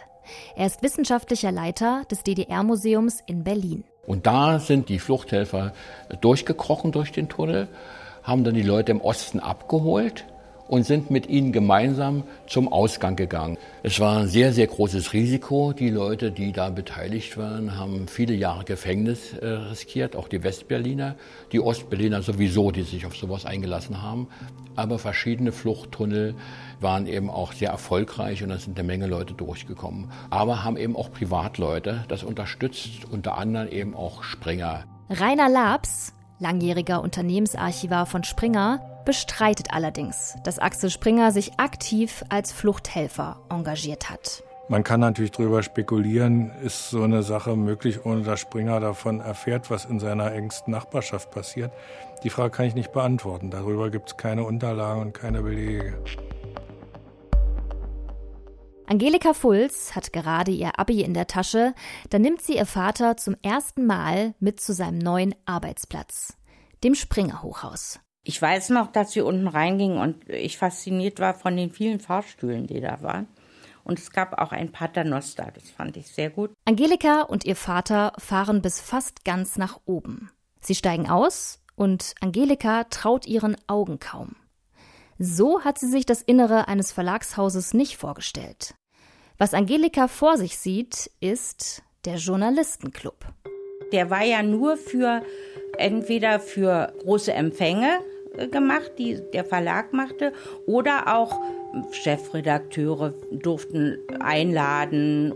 Er 0.56 0.66
ist 0.66 0.82
wissenschaftlicher 0.82 1.52
Leiter 1.52 2.02
des 2.10 2.24
DDR-Museums 2.24 3.22
in 3.26 3.44
Berlin. 3.44 3.84
Und 4.06 4.26
da 4.26 4.58
sind 4.58 4.88
die 4.88 4.98
Fluchthelfer 4.98 5.72
durchgekrochen 6.20 6.90
durch 6.90 7.12
den 7.12 7.28
Tunnel, 7.28 7.68
haben 8.24 8.42
dann 8.42 8.54
die 8.54 8.62
Leute 8.62 8.90
im 8.90 9.00
Osten 9.00 9.38
abgeholt 9.38 10.24
und 10.72 10.86
sind 10.86 11.10
mit 11.10 11.28
ihnen 11.28 11.52
gemeinsam 11.52 12.22
zum 12.46 12.72
Ausgang 12.72 13.14
gegangen. 13.14 13.58
Es 13.82 14.00
war 14.00 14.20
ein 14.20 14.28
sehr, 14.28 14.54
sehr 14.54 14.66
großes 14.66 15.12
Risiko. 15.12 15.74
Die 15.74 15.90
Leute, 15.90 16.32
die 16.32 16.50
da 16.50 16.70
beteiligt 16.70 17.36
waren, 17.36 17.76
haben 17.76 18.08
viele 18.08 18.32
Jahre 18.32 18.64
Gefängnis 18.64 19.34
äh, 19.34 19.46
riskiert, 19.46 20.16
auch 20.16 20.28
die 20.28 20.42
Westberliner, 20.42 21.16
die 21.52 21.60
Ostberliner 21.60 22.22
sowieso, 22.22 22.70
die 22.70 22.84
sich 22.84 23.04
auf 23.04 23.14
sowas 23.14 23.44
eingelassen 23.44 24.00
haben. 24.00 24.28
Aber 24.74 24.98
verschiedene 24.98 25.52
Fluchttunnel 25.52 26.36
waren 26.80 27.06
eben 27.06 27.28
auch 27.28 27.52
sehr 27.52 27.68
erfolgreich 27.68 28.42
und 28.42 28.48
da 28.48 28.56
sind 28.56 28.78
eine 28.78 28.86
Menge 28.86 29.08
Leute 29.08 29.34
durchgekommen. 29.34 30.10
Aber 30.30 30.64
haben 30.64 30.78
eben 30.78 30.96
auch 30.96 31.12
Privatleute 31.12 32.06
das 32.08 32.22
unterstützt, 32.22 33.04
unter 33.10 33.36
anderem 33.36 33.68
eben 33.68 33.94
auch 33.94 34.22
Springer. 34.22 34.84
Rainer 35.10 35.50
Labs, 35.50 36.14
langjähriger 36.38 37.02
Unternehmensarchivar 37.02 38.06
von 38.06 38.24
Springer, 38.24 38.80
bestreitet 39.04 39.68
allerdings, 39.72 40.36
dass 40.44 40.58
Axel 40.58 40.90
Springer 40.90 41.32
sich 41.32 41.58
aktiv 41.58 42.24
als 42.28 42.52
Fluchthelfer 42.52 43.40
engagiert 43.50 44.10
hat. 44.10 44.42
Man 44.68 44.84
kann 44.84 45.00
natürlich 45.00 45.32
darüber 45.32 45.62
spekulieren, 45.62 46.50
ist 46.62 46.90
so 46.90 47.02
eine 47.02 47.22
Sache 47.22 47.56
möglich, 47.56 48.06
ohne 48.06 48.22
dass 48.22 48.40
Springer 48.40 48.80
davon 48.80 49.20
erfährt, 49.20 49.70
was 49.70 49.84
in 49.84 50.00
seiner 50.00 50.32
engsten 50.32 50.72
Nachbarschaft 50.72 51.30
passiert. 51.30 51.72
Die 52.22 52.30
Frage 52.30 52.50
kann 52.50 52.66
ich 52.66 52.74
nicht 52.74 52.92
beantworten. 52.92 53.50
Darüber 53.50 53.90
gibt 53.90 54.08
es 54.08 54.16
keine 54.16 54.44
Unterlagen 54.44 55.02
und 55.02 55.12
keine 55.12 55.42
Belege. 55.42 55.98
Angelika 58.86 59.32
Fulz 59.34 59.94
hat 59.94 60.12
gerade 60.12 60.50
ihr 60.50 60.78
Abi 60.78 61.02
in 61.02 61.14
der 61.14 61.26
Tasche, 61.26 61.74
da 62.10 62.18
nimmt 62.18 62.42
sie 62.42 62.56
ihr 62.56 62.66
Vater 62.66 63.16
zum 63.16 63.36
ersten 63.42 63.86
Mal 63.86 64.34
mit 64.38 64.60
zu 64.60 64.72
seinem 64.72 64.98
neuen 64.98 65.34
Arbeitsplatz, 65.44 66.36
dem 66.84 66.94
Springer 66.94 67.42
Hochhaus. 67.42 68.00
Ich 68.24 68.40
weiß 68.40 68.70
noch, 68.70 68.92
dass 68.92 69.14
wir 69.16 69.26
unten 69.26 69.48
reingingen 69.48 69.98
und 69.98 70.28
ich 70.28 70.56
fasziniert 70.56 71.18
war 71.18 71.34
von 71.34 71.56
den 71.56 71.70
vielen 71.70 71.98
Fahrstühlen, 71.98 72.66
die 72.66 72.80
da 72.80 73.02
waren. 73.02 73.26
Und 73.84 73.98
es 73.98 74.12
gab 74.12 74.38
auch 74.38 74.52
ein 74.52 74.70
Paternoster, 74.70 75.50
das 75.52 75.70
fand 75.70 75.96
ich 75.96 76.06
sehr 76.06 76.30
gut. 76.30 76.52
Angelika 76.64 77.22
und 77.22 77.44
ihr 77.44 77.56
Vater 77.56 78.12
fahren 78.18 78.62
bis 78.62 78.80
fast 78.80 79.24
ganz 79.24 79.56
nach 79.56 79.80
oben. 79.86 80.30
Sie 80.60 80.76
steigen 80.76 81.10
aus 81.10 81.60
und 81.74 82.14
Angelika 82.20 82.84
traut 82.84 83.26
ihren 83.26 83.56
Augen 83.66 83.98
kaum. 83.98 84.36
So 85.18 85.62
hat 85.62 85.78
sie 85.78 85.88
sich 85.88 86.06
das 86.06 86.22
Innere 86.22 86.68
eines 86.68 86.92
Verlagshauses 86.92 87.74
nicht 87.74 87.96
vorgestellt. 87.96 88.74
Was 89.36 89.54
Angelika 89.54 90.06
vor 90.06 90.36
sich 90.36 90.58
sieht, 90.58 91.10
ist 91.18 91.82
der 92.04 92.16
Journalistenclub. 92.16 93.26
Der 93.90 94.10
war 94.10 94.22
ja 94.22 94.44
nur 94.44 94.76
für 94.76 95.22
entweder 95.76 96.38
für 96.38 96.92
große 97.02 97.32
Empfänge 97.32 97.98
gemacht, 98.50 98.92
die 98.98 99.18
der 99.32 99.44
Verlag 99.44 99.92
machte, 99.92 100.32
oder 100.66 101.16
auch 101.16 101.40
Chefredakteure 101.92 103.14
durften 103.30 103.98
einladen 104.20 105.34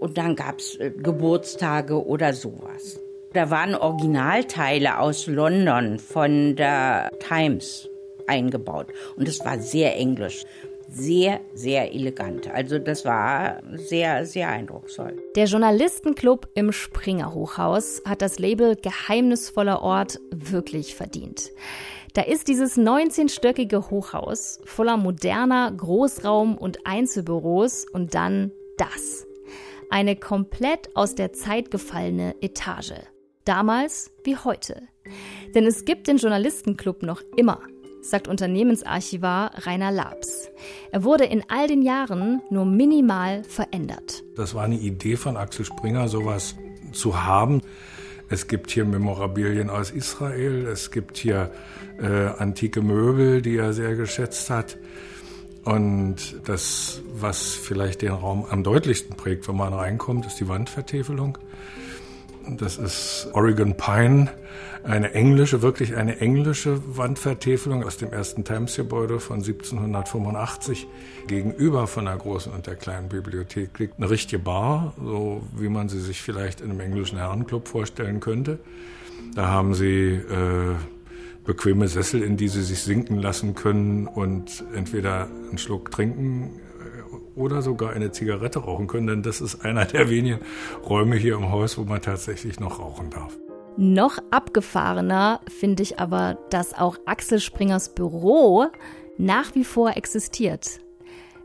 und 0.00 0.18
dann 0.18 0.36
gab 0.36 0.58
es 0.58 0.76
äh, 0.76 0.90
Geburtstage 0.90 2.04
oder 2.04 2.32
sowas. 2.32 3.00
Da 3.32 3.50
waren 3.50 3.74
Originalteile 3.74 4.98
aus 4.98 5.26
London 5.26 5.98
von 5.98 6.56
der 6.56 7.10
Times 7.20 7.88
eingebaut 8.26 8.86
und 9.16 9.28
es 9.28 9.44
war 9.44 9.58
sehr 9.58 9.96
englisch. 9.96 10.44
sehr, 10.90 11.40
sehr 11.52 11.94
elegant. 11.94 12.48
Also 12.50 12.78
das 12.78 13.04
war 13.04 13.60
sehr, 13.74 14.24
sehr 14.24 14.48
eindrucksvoll. 14.48 15.16
Der 15.36 15.44
Journalistenclub 15.44 16.48
im 16.54 16.72
Springer 16.72 17.34
Hochhaus 17.34 18.00
hat 18.06 18.22
das 18.22 18.38
Label 18.38 18.74
Geheimnisvoller 18.74 19.82
Ort 19.82 20.18
wirklich 20.30 20.94
verdient. 20.94 21.50
Da 22.14 22.22
ist 22.22 22.48
dieses 22.48 22.76
19-stöckige 22.76 23.90
Hochhaus 23.90 24.60
voller 24.64 24.96
moderner 24.96 25.70
Großraum- 25.72 26.56
und 26.56 26.86
Einzelbüros 26.86 27.86
und 27.92 28.14
dann 28.14 28.52
das. 28.76 29.26
Eine 29.90 30.16
komplett 30.16 30.94
aus 30.96 31.14
der 31.14 31.32
Zeit 31.32 31.70
gefallene 31.70 32.34
Etage. 32.40 32.94
Damals 33.44 34.10
wie 34.24 34.36
heute. 34.36 34.82
Denn 35.54 35.66
es 35.66 35.84
gibt 35.84 36.08
den 36.08 36.18
Journalistenclub 36.18 37.02
noch 37.02 37.22
immer, 37.36 37.60
sagt 38.02 38.28
Unternehmensarchivar 38.28 39.66
Rainer 39.66 39.90
Labs. 39.90 40.50
Er 40.92 41.04
wurde 41.04 41.24
in 41.24 41.42
all 41.48 41.66
den 41.66 41.82
Jahren 41.82 42.42
nur 42.50 42.66
minimal 42.66 43.44
verändert. 43.44 44.22
Das 44.36 44.54
war 44.54 44.64
eine 44.64 44.78
Idee 44.78 45.16
von 45.16 45.36
Axel 45.36 45.64
Springer, 45.64 46.08
sowas 46.08 46.56
zu 46.92 47.24
haben. 47.24 47.62
Es 48.30 48.46
gibt 48.46 48.70
hier 48.70 48.84
Memorabilien 48.84 49.70
aus 49.70 49.90
Israel, 49.90 50.66
es 50.66 50.90
gibt 50.90 51.16
hier 51.16 51.50
äh, 52.00 52.06
antike 52.06 52.82
Möbel, 52.82 53.40
die 53.40 53.56
er 53.56 53.72
sehr 53.72 53.94
geschätzt 53.94 54.50
hat. 54.50 54.76
Und 55.64 56.36
das, 56.46 57.02
was 57.14 57.54
vielleicht 57.54 58.02
den 58.02 58.12
Raum 58.12 58.46
am 58.48 58.62
deutlichsten 58.62 59.16
prägt, 59.16 59.48
wenn 59.48 59.56
man 59.56 59.72
reinkommt, 59.72 60.26
ist 60.26 60.40
die 60.40 60.48
Wandvertäfelung. 60.48 61.38
Das 62.56 62.78
ist 62.78 63.28
Oregon 63.34 63.76
Pine, 63.76 64.28
eine 64.82 65.12
englische, 65.12 65.60
wirklich 65.60 65.96
eine 65.96 66.20
englische 66.20 66.80
Wandvertäfelung 66.96 67.84
aus 67.84 67.98
dem 67.98 68.12
ersten 68.12 68.44
Times-Gebäude 68.44 69.20
von 69.20 69.36
1785. 69.36 70.86
Gegenüber 71.26 71.86
von 71.86 72.06
der 72.06 72.16
großen 72.16 72.52
und 72.52 72.66
der 72.66 72.76
kleinen 72.76 73.08
Bibliothek 73.08 73.78
liegt 73.78 73.98
eine 73.98 74.08
richtige 74.08 74.42
Bar, 74.42 74.94
so 75.02 75.42
wie 75.56 75.68
man 75.68 75.88
sie 75.88 76.00
sich 76.00 76.22
vielleicht 76.22 76.60
in 76.60 76.70
einem 76.70 76.80
englischen 76.80 77.18
Herrenclub 77.18 77.68
vorstellen 77.68 78.20
könnte. 78.20 78.58
Da 79.34 79.48
haben 79.48 79.74
sie 79.74 80.14
äh, 80.14 80.74
bequeme 81.44 81.88
Sessel, 81.88 82.22
in 82.22 82.36
die 82.36 82.48
sie 82.48 82.62
sich 82.62 82.82
sinken 82.82 83.18
lassen 83.18 83.54
können 83.54 84.06
und 84.06 84.64
entweder 84.74 85.28
einen 85.48 85.58
Schluck 85.58 85.90
trinken 85.90 86.60
oder 87.38 87.62
sogar 87.62 87.92
eine 87.92 88.10
Zigarette 88.10 88.60
rauchen 88.60 88.86
können, 88.86 89.06
denn 89.06 89.22
das 89.22 89.40
ist 89.40 89.64
einer 89.64 89.84
der 89.84 90.10
wenigen 90.10 90.40
Räume 90.88 91.16
hier 91.16 91.34
im 91.34 91.50
Haus, 91.50 91.78
wo 91.78 91.84
man 91.84 92.02
tatsächlich 92.02 92.60
noch 92.60 92.78
rauchen 92.78 93.10
darf. 93.10 93.38
Noch 93.76 94.18
abgefahrener 94.32 95.40
finde 95.46 95.84
ich 95.84 96.00
aber, 96.00 96.36
dass 96.50 96.74
auch 96.74 96.98
Axel 97.06 97.38
Springers 97.38 97.94
Büro 97.94 98.66
nach 99.18 99.54
wie 99.54 99.64
vor 99.64 99.96
existiert. 99.96 100.80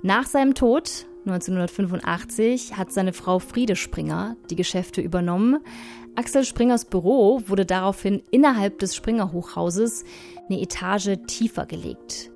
Nach 0.02 0.26
seinem 0.26 0.56
Tod 0.56 1.06
1985 1.26 2.76
hat 2.76 2.92
seine 2.92 3.14
Frau 3.14 3.40
Friede 3.40 3.76
Springer 3.76 4.36
die 4.50 4.56
Geschäfte 4.56 5.00
übernommen. 5.00 5.60
Axel 6.16 6.44
Springers 6.44 6.86
Büro 6.86 7.42
wurde 7.48 7.66
daraufhin 7.66 8.22
innerhalb 8.32 8.80
des 8.80 8.96
Springer 8.96 9.32
Hochhauses 9.32 10.04
eine 10.50 10.60
Etage 10.60 11.18
tiefer 11.28 11.66
gelegt. 11.66 12.33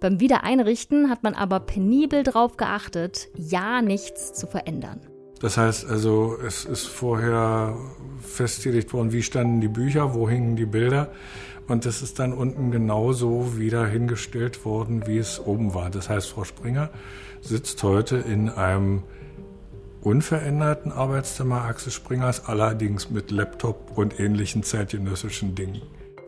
Beim 0.00 0.20
Wiedereinrichten 0.20 1.10
hat 1.10 1.24
man 1.24 1.34
aber 1.34 1.60
penibel 1.60 2.22
darauf 2.22 2.56
geachtet, 2.56 3.28
ja 3.34 3.82
nichts 3.82 4.32
zu 4.32 4.46
verändern. 4.46 5.00
Das 5.40 5.56
heißt 5.56 5.88
also, 5.88 6.36
es 6.44 6.64
ist 6.64 6.86
vorher 6.86 7.76
festgelegt 8.20 8.92
worden, 8.92 9.12
wie 9.12 9.22
standen 9.22 9.60
die 9.60 9.68
Bücher, 9.68 10.14
wo 10.14 10.28
hingen 10.28 10.56
die 10.56 10.66
Bilder. 10.66 11.10
Und 11.66 11.84
das 11.84 12.00
ist 12.00 12.18
dann 12.18 12.32
unten 12.32 12.70
genauso 12.70 13.58
wieder 13.58 13.86
hingestellt 13.86 14.64
worden, 14.64 15.06
wie 15.06 15.18
es 15.18 15.38
oben 15.38 15.74
war. 15.74 15.90
Das 15.90 16.08
heißt, 16.08 16.30
Frau 16.30 16.44
Springer 16.44 16.90
sitzt 17.40 17.82
heute 17.82 18.16
in 18.16 18.48
einem 18.48 19.02
unveränderten 20.02 20.92
Arbeitszimmer 20.92 21.62
Axel 21.62 21.92
Springers, 21.92 22.46
allerdings 22.46 23.10
mit 23.10 23.30
Laptop 23.30 23.96
und 23.96 24.18
ähnlichen 24.18 24.62
zeitgenössischen 24.62 25.54
Dingen. 25.54 25.82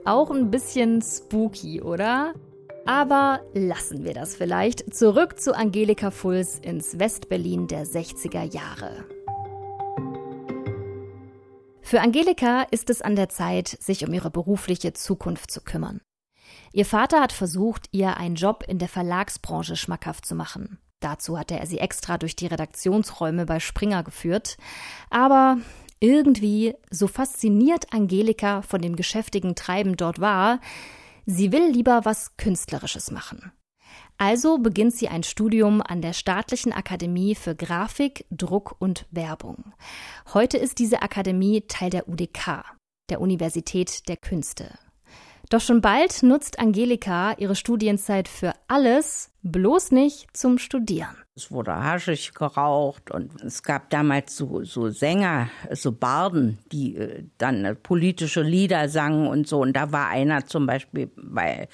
Auch 0.04 0.30
ein 0.30 0.50
bisschen 0.50 1.02
spooky, 1.02 1.80
oder? 1.80 2.34
Aber 2.86 3.40
lassen 3.52 4.04
wir 4.04 4.14
das 4.14 4.34
vielleicht. 4.34 4.94
Zurück 4.94 5.38
zu 5.38 5.54
Angelika 5.54 6.10
Fulls 6.10 6.58
ins 6.58 6.98
Westberlin 6.98 7.66
der 7.66 7.86
60er 7.86 8.42
Jahre. 8.42 9.04
Für 11.82 12.00
Angelika 12.00 12.62
ist 12.70 12.88
es 12.88 13.02
an 13.02 13.16
der 13.16 13.28
Zeit, 13.28 13.68
sich 13.68 14.06
um 14.06 14.14
ihre 14.14 14.30
berufliche 14.30 14.92
Zukunft 14.92 15.50
zu 15.50 15.60
kümmern. 15.60 16.00
Ihr 16.72 16.86
Vater 16.86 17.20
hat 17.20 17.32
versucht, 17.32 17.88
ihr 17.90 18.16
einen 18.16 18.36
Job 18.36 18.64
in 18.66 18.78
der 18.78 18.88
Verlagsbranche 18.88 19.76
schmackhaft 19.76 20.24
zu 20.24 20.34
machen. 20.34 20.78
Dazu 21.00 21.38
hatte 21.38 21.58
er 21.58 21.66
sie 21.66 21.78
extra 21.78 22.18
durch 22.18 22.36
die 22.36 22.46
Redaktionsräume 22.46 23.46
bei 23.46 23.58
Springer 23.58 24.04
geführt. 24.04 24.56
Aber 25.08 25.58
irgendwie, 25.98 26.74
so 26.90 27.08
fasziniert 27.08 27.92
Angelika 27.92 28.62
von 28.62 28.80
dem 28.80 28.96
geschäftigen 28.96 29.54
Treiben 29.54 29.96
dort 29.96 30.20
war, 30.20 30.60
Sie 31.32 31.52
will 31.52 31.70
lieber 31.70 32.04
was 32.04 32.36
Künstlerisches 32.36 33.12
machen. 33.12 33.52
Also 34.18 34.58
beginnt 34.58 34.94
sie 34.94 35.06
ein 35.06 35.22
Studium 35.22 35.80
an 35.80 36.02
der 36.02 36.12
Staatlichen 36.12 36.72
Akademie 36.72 37.36
für 37.36 37.54
Grafik, 37.54 38.26
Druck 38.32 38.74
und 38.80 39.06
Werbung. 39.12 39.72
Heute 40.34 40.58
ist 40.58 40.80
diese 40.80 41.02
Akademie 41.02 41.62
Teil 41.68 41.90
der 41.90 42.08
UDK, 42.08 42.64
der 43.10 43.20
Universität 43.20 44.08
der 44.08 44.16
Künste. 44.16 44.76
Doch 45.50 45.60
schon 45.60 45.80
bald 45.80 46.24
nutzt 46.24 46.58
Angelika 46.58 47.34
ihre 47.38 47.54
Studienzeit 47.54 48.26
für 48.26 48.52
alles, 48.66 49.30
bloß 49.42 49.92
nicht 49.92 50.36
zum 50.36 50.58
Studieren. 50.58 51.16
Es 51.40 51.50
wurde 51.50 51.74
haschig 51.74 52.34
geraucht 52.34 53.10
und 53.10 53.42
es 53.42 53.62
gab 53.62 53.88
damals 53.88 54.36
so, 54.36 54.62
so 54.62 54.90
Sänger, 54.90 55.48
so 55.70 55.90
Barden, 55.90 56.58
die 56.70 56.96
äh, 56.96 57.24
dann 57.38 57.78
politische 57.82 58.42
Lieder 58.42 58.90
sangen 58.90 59.26
und 59.26 59.48
so. 59.48 59.60
Und 59.60 59.72
da 59.72 59.90
war 59.90 60.08
einer 60.08 60.44
zum 60.44 60.66
Beispiel 60.66 61.10
bei 61.16 61.66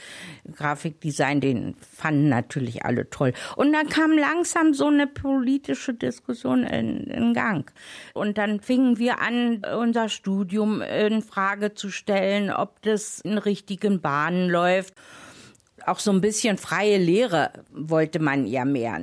Grafikdesign, 0.54 1.40
den 1.40 1.74
fanden 1.80 2.28
natürlich 2.28 2.84
alle 2.84 3.10
toll. 3.10 3.32
Und 3.56 3.72
dann 3.72 3.88
kam 3.88 4.12
langsam 4.12 4.72
so 4.72 4.86
eine 4.86 5.08
politische 5.08 5.94
Diskussion 5.94 6.62
in, 6.62 7.08
in 7.08 7.34
Gang. 7.34 7.68
Und 8.14 8.38
dann 8.38 8.60
fingen 8.60 8.98
wir 8.98 9.20
an, 9.20 9.64
unser 9.64 10.08
Studium 10.08 10.80
in 10.80 11.22
Frage 11.22 11.74
zu 11.74 11.90
stellen, 11.90 12.52
ob 12.52 12.82
das 12.82 13.18
in 13.18 13.36
richtigen 13.36 14.00
Bahnen 14.00 14.48
läuft 14.48 14.94
auch 15.84 16.00
so 16.00 16.10
ein 16.10 16.20
bisschen 16.20 16.58
freie 16.58 16.98
Lehre 16.98 17.52
wollte 17.72 18.18
man 18.18 18.46
ja 18.46 18.64
mehr 18.64 19.02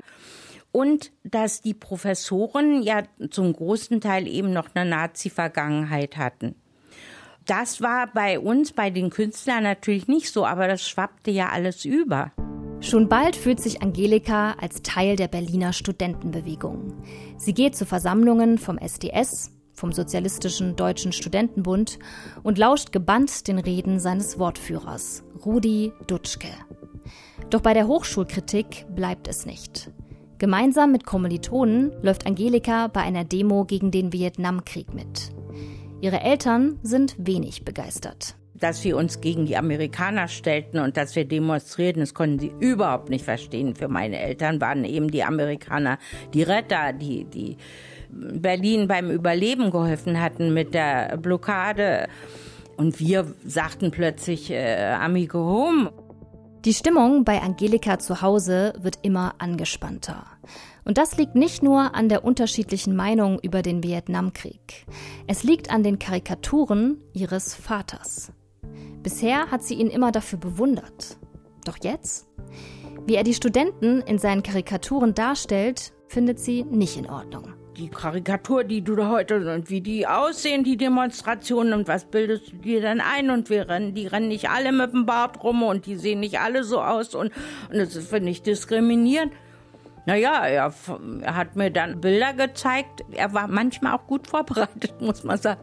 und 0.74 1.12
dass 1.24 1.62
die 1.62 1.76
Professoren 1.76 2.82
ja 2.82 3.04
zum 3.30 3.54
großen 3.54 4.02
Teil 4.02 4.28
eben 4.28 4.52
noch 4.52 4.70
eine 4.74 4.90
Nazi-Vergangenheit 4.90 6.18
hatten. 6.18 6.56
Das 7.46 7.80
war 7.80 8.08
bei 8.12 8.40
uns, 8.40 8.74
bei 8.74 8.90
den 8.90 9.10
Künstlern 9.10 9.64
natürlich 9.64 10.08
nicht 10.08 10.32
so, 10.32 10.46
aber 10.46 10.68
das 10.68 10.88
schwappte 10.88 11.30
ja 11.30 11.50
alles 11.50 11.86
über. 11.86 12.32
Schon 12.82 13.08
bald 13.08 13.36
fühlt 13.36 13.62
sich 13.62 13.82
Angelika 13.82 14.56
als 14.60 14.82
Teil 14.82 15.16
der 15.16 15.28
Berliner 15.28 15.74
Studentenbewegung. 15.74 16.94
Sie 17.38 17.54
geht 17.54 17.76
zu 17.76 17.86
Versammlungen 17.86 18.58
vom 18.58 18.78
SDS, 18.78 19.52
vom 19.74 19.92
Sozialistischen 19.92 20.76
Deutschen 20.76 21.14
Studentenbund 21.14 22.00
und 22.42 22.58
lauscht 22.58 22.92
gebannt 22.92 23.48
den 23.48 23.60
Reden 23.60 24.00
seines 24.00 24.40
Wortführers, 24.40 25.24
Rudi 25.46 25.94
Dutschke. 26.08 26.50
Doch 27.50 27.62
bei 27.62 27.74
der 27.74 27.88
Hochschulkritik 27.88 28.86
bleibt 28.90 29.28
es 29.28 29.46
nicht. 29.46 29.92
Gemeinsam 30.44 30.92
mit 30.92 31.06
Kommilitonen 31.06 31.94
läuft 32.02 32.28
Angelika 32.28 32.88
bei 32.90 33.00
einer 33.00 33.24
Demo 33.24 33.64
gegen 33.64 33.92
den 33.92 34.12
Vietnamkrieg 34.12 34.94
mit. 34.94 35.32
Ihre 36.02 36.20
Eltern 36.20 36.80
sind 36.84 37.16
wenig 37.18 37.64
begeistert. 37.64 38.36
Dass 38.54 38.84
wir 38.84 38.98
uns 38.98 39.22
gegen 39.22 39.46
die 39.46 39.56
Amerikaner 39.56 40.28
stellten 40.28 40.80
und 40.80 40.98
dass 40.98 41.16
wir 41.16 41.24
demonstrierten, 41.24 42.02
das 42.02 42.14
konnten 42.14 42.40
sie 42.40 42.52
überhaupt 42.60 43.10
nicht 43.10 43.24
verstehen. 43.24 43.74
Für 43.74 43.88
meine 43.88 44.20
Eltern 44.20 44.60
waren 44.60 44.84
eben 44.84 45.10
die 45.10 45.24
Amerikaner 45.24 45.98
die 46.34 46.44
Retter, 46.44 46.92
die, 46.92 47.24
die 47.24 47.56
Berlin 48.10 48.90
beim 48.90 49.12
Überleben 49.12 49.72
geholfen 49.72 50.20
hatten 50.20 50.54
mit 50.54 50.74
der 50.74 51.16
Blockade. 51.16 52.10
Und 52.76 53.00
wir 53.00 53.34
sagten 53.46 53.92
plötzlich 53.92 54.52
äh, 54.52 54.92
Amigo 54.92 55.40
Home. 55.40 55.94
Die 56.66 56.74
Stimmung 56.74 57.26
bei 57.26 57.42
Angelika 57.42 58.00
zu 58.00 58.22
Hause 58.22 58.74
wird 58.80 59.00
immer 59.02 59.36
angespannter. 59.40 60.26
Und 60.86 60.98
das 60.98 61.18
liegt 61.18 61.36
nicht 61.36 61.62
nur 61.62 61.94
an 61.94 62.08
der 62.08 62.24
unterschiedlichen 62.24 62.96
Meinung 62.96 63.38
über 63.42 63.62
den 63.62 63.84
Vietnamkrieg. 63.84 64.86
Es 65.28 65.44
liegt 65.44 65.70
an 65.72 65.84
den 65.84 66.00
Karikaturen 66.00 67.02
ihres 67.12 67.54
Vaters. 67.54 68.32
Bisher 69.02 69.52
hat 69.52 69.62
sie 69.64 69.74
ihn 69.74 69.90
immer 69.90 70.14
dafür 70.14 70.40
bewundert. 70.40 71.18
Doch 71.66 71.78
jetzt? 71.84 72.28
Wie 73.06 73.16
er 73.16 73.24
die 73.24 73.34
Studenten 73.34 74.00
in 74.00 74.18
seinen 74.18 74.42
Karikaturen 74.42 75.14
darstellt, 75.14 75.92
findet 76.08 76.40
sie 76.40 76.64
nicht 76.64 76.96
in 76.96 77.10
Ordnung. 77.10 77.56
Die 77.78 77.90
Karikatur, 77.90 78.64
die 78.64 78.82
du 78.84 78.96
da 78.96 79.10
heute 79.10 79.54
und 79.54 79.70
wie 79.70 79.82
die 79.82 80.08
aussehen, 80.08 80.64
die 80.64 80.78
Demonstrationen 80.78 81.74
und 81.74 81.88
was 81.88 82.06
bildest 82.06 82.52
du 82.52 82.58
dir 82.58 82.82
dann 82.82 83.02
ein 83.02 83.30
und 83.30 83.50
wir 83.50 83.68
rennen, 83.70 83.94
die 83.94 84.08
rennen 84.08 84.28
nicht 84.28 84.50
alle 84.50 84.72
mit 84.72 84.94
dem 84.94 85.06
Bart 85.06 85.44
rum 85.44 85.64
und 85.64 85.86
die 85.86 85.96
sehen 85.96 86.20
nicht 86.20 86.40
alle 86.40 86.64
so 86.64 86.82
aus 86.82 87.16
und, 87.16 87.32
und 87.70 87.78
das 87.78 87.98
finde 88.08 88.30
ich 88.30 88.42
diskriminierend. 88.42 89.34
Naja, 90.06 90.46
er, 90.46 90.74
er 91.22 91.36
hat 91.36 91.56
mir 91.56 91.72
dann 91.72 92.02
Bilder 92.02 92.34
gezeigt. 92.34 93.06
Er 93.12 93.34
war 93.34 93.48
manchmal 93.48 93.94
auch 93.94 94.06
gut 94.06 94.28
vorbereitet, 94.28 94.96
muss 95.00 95.24
man 95.24 95.38
sagen. 95.38 95.62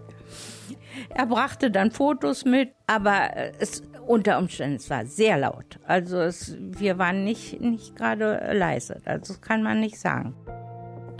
Er 1.10 1.26
brachte 1.26 1.70
dann 1.70 1.90
Fotos 1.90 2.44
mit, 2.44 2.70
aber 2.86 3.30
es 3.58 3.82
unter 4.06 4.38
Umständen 4.38 4.76
es 4.76 4.90
war 4.90 5.06
sehr 5.06 5.38
laut. 5.38 5.78
Also 5.86 6.20
es, 6.20 6.56
wir 6.58 6.98
waren 6.98 7.22
nicht, 7.22 7.60
nicht 7.60 7.94
gerade 7.96 8.52
leise. 8.52 9.00
Also 9.04 9.34
das 9.34 9.40
kann 9.40 9.62
man 9.62 9.80
nicht 9.80 10.00
sagen. 10.00 10.34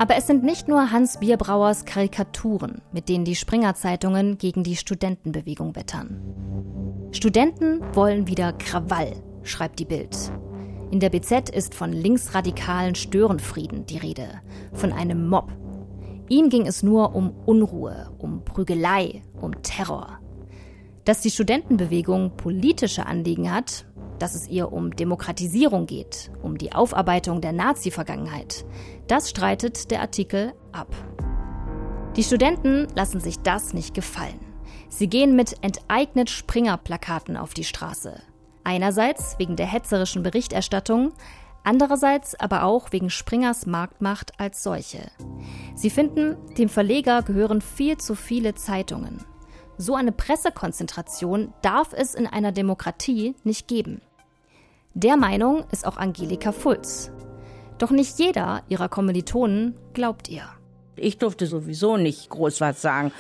Aber 0.01 0.17
es 0.17 0.27
sind 0.27 0.43
nicht 0.43 0.67
nur 0.67 0.91
Hans 0.91 1.19
Bierbrauers 1.21 1.85
Karikaturen, 1.85 2.81
mit 2.91 3.11
denen 3.11 3.27
die 3.27 3.35
Springer-Zeitungen 3.35 4.39
gegen 4.39 4.65
die 4.65 4.77
Studentenbewegung 4.77 5.77
wettern. 5.77 6.23
Studenten 7.13 7.83
wollen 7.95 8.27
wieder 8.27 8.55
Krawall, 8.55 9.13
schreibt 9.43 9.79
die 9.79 9.85
Bild. 9.85 10.17
In 10.91 11.01
der 11.01 11.11
BZ 11.11 11.51
ist 11.51 11.75
von 11.75 11.93
linksradikalen 11.93 12.95
Störenfrieden 12.95 13.85
die 13.85 13.99
Rede, 13.99 14.41
von 14.73 14.95
einem 14.95 15.29
Mob, 15.29 15.53
Ihm 16.31 16.49
ging 16.49 16.65
es 16.69 16.85
nur 16.85 17.17
um 17.17 17.35
Unruhe, 17.45 18.09
um 18.19 18.45
Prügelei, 18.45 19.21
um 19.41 19.63
Terror. 19.63 20.21
Dass 21.05 21.23
die 21.23 21.31
Studentenbewegung 21.31 22.37
politische 22.37 23.05
Anliegen 23.05 23.53
hat, 23.53 23.85
dass 24.21 24.37
es 24.37 24.49
ihr 24.49 24.73
um 24.73 24.95
Demokratisierung 24.95 25.87
geht, 25.87 26.31
um 26.43 26.59
die 26.59 26.73
Aufarbeitung 26.73 27.41
der 27.41 27.53
Nazi-Vergangenheit, 27.53 28.65
das 29.09 29.29
streitet 29.29 29.91
der 29.91 30.01
Artikel 30.01 30.53
ab. 30.71 30.95
Die 32.17 32.23
Studenten 32.23 32.87
lassen 32.95 33.21
sich 33.21 33.41
das 33.41 33.73
nicht 33.73 33.95
gefallen. 33.95 34.41
Sie 34.89 35.09
gehen 35.09 35.35
mit 35.35 35.57
enteignet 35.63 36.31
Springer-Plakaten 36.31 37.37
auf 37.37 37.55
die 37.55 37.65
Straße. 37.65 38.21
Einerseits 38.63 39.39
wegen 39.39 39.57
der 39.57 39.67
hetzerischen 39.67 40.23
Berichterstattung, 40.23 41.13
Andererseits 41.63 42.39
aber 42.41 42.65
auch 42.65 42.93
wegen 42.93 43.11
Springers 43.11 43.67
Marktmacht 43.67 44.39
als 44.41 44.63
solche. 44.63 45.11
Sie 45.75 45.91
finden, 45.91 46.37
dem 46.57 46.69
Verleger 46.69 47.23
gehören 47.23 47.61
viel 47.61 47.99
zu 47.99 48.15
viele 48.15 48.55
Zeitungen. 48.55 49.25
So 49.77 49.95
eine 49.95 50.13
Pressekonzentration 50.13 51.53
darf 51.63 51.93
es 51.93 52.15
in 52.15 52.27
einer 52.27 52.53
Demokratie 52.53 53.35
nicht 53.45 53.69
geben. 53.69 54.01
Der 54.95 55.17
Meinung 55.17 55.65
ist 55.71 55.87
auch 55.87 55.97
Angelika 55.97 56.51
Fulz. 56.51 57.13
Doch 57.79 57.93
nicht 57.93 58.19
jeder 58.19 58.63
ihrer 58.69 58.89
Kommilitonen 58.89 59.77
glaubt 59.95 60.29
ihr. 60.29 60.43
Ich 60.97 61.17
durfte 61.19 61.47
sowieso 61.47 61.97
nicht 61.97 62.29
groß 62.29 62.61
was 62.61 62.83
sagen, 62.83 63.13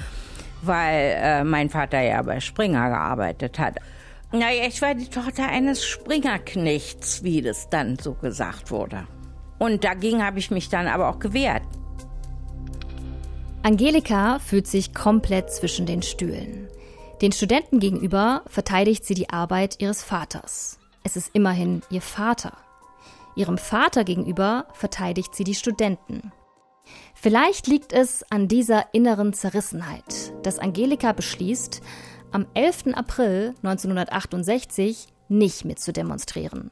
weil 0.62 1.14
äh, 1.16 1.44
mein 1.44 1.70
Vater 1.70 2.00
ja 2.00 2.20
bei 2.22 2.40
Springer 2.40 2.88
gearbeitet 2.88 3.58
hat. 3.60 3.76
Naja, 4.32 4.66
ich 4.66 4.82
war 4.82 4.94
die 4.94 5.08
Tochter 5.08 5.48
eines 5.48 5.84
Springerknechts, 5.84 7.22
wie 7.22 7.40
das 7.40 7.70
dann 7.70 7.96
so 7.98 8.14
gesagt 8.14 8.72
wurde. 8.72 9.06
Und 9.58 9.84
dagegen 9.84 10.24
habe 10.24 10.40
ich 10.40 10.50
mich 10.50 10.68
dann 10.68 10.88
aber 10.88 11.08
auch 11.08 11.20
gewehrt. 11.20 11.62
Angelika 13.62 14.40
fühlt 14.40 14.66
sich 14.66 14.92
komplett 14.92 15.52
zwischen 15.52 15.86
den 15.86 16.02
Stühlen. 16.02 16.68
Den 17.22 17.30
Studenten 17.30 17.78
gegenüber 17.78 18.42
verteidigt 18.46 19.04
sie 19.04 19.14
die 19.14 19.30
Arbeit 19.30 19.76
ihres 19.78 20.02
Vaters. 20.02 20.79
Es 21.02 21.16
ist 21.16 21.30
immerhin 21.34 21.82
ihr 21.90 22.02
Vater. 22.02 22.56
Ihrem 23.36 23.58
Vater 23.58 24.04
gegenüber 24.04 24.66
verteidigt 24.72 25.34
sie 25.34 25.44
die 25.44 25.54
Studenten. 25.54 26.32
Vielleicht 27.14 27.66
liegt 27.66 27.92
es 27.92 28.24
an 28.30 28.48
dieser 28.48 28.92
inneren 28.92 29.32
Zerrissenheit, 29.32 30.32
dass 30.42 30.58
Angelika 30.58 31.12
beschließt, 31.12 31.80
am 32.32 32.46
11. 32.54 32.94
April 32.94 33.54
1968 33.62 35.08
nicht 35.28 35.64
mitzudemonstrieren. 35.64 36.70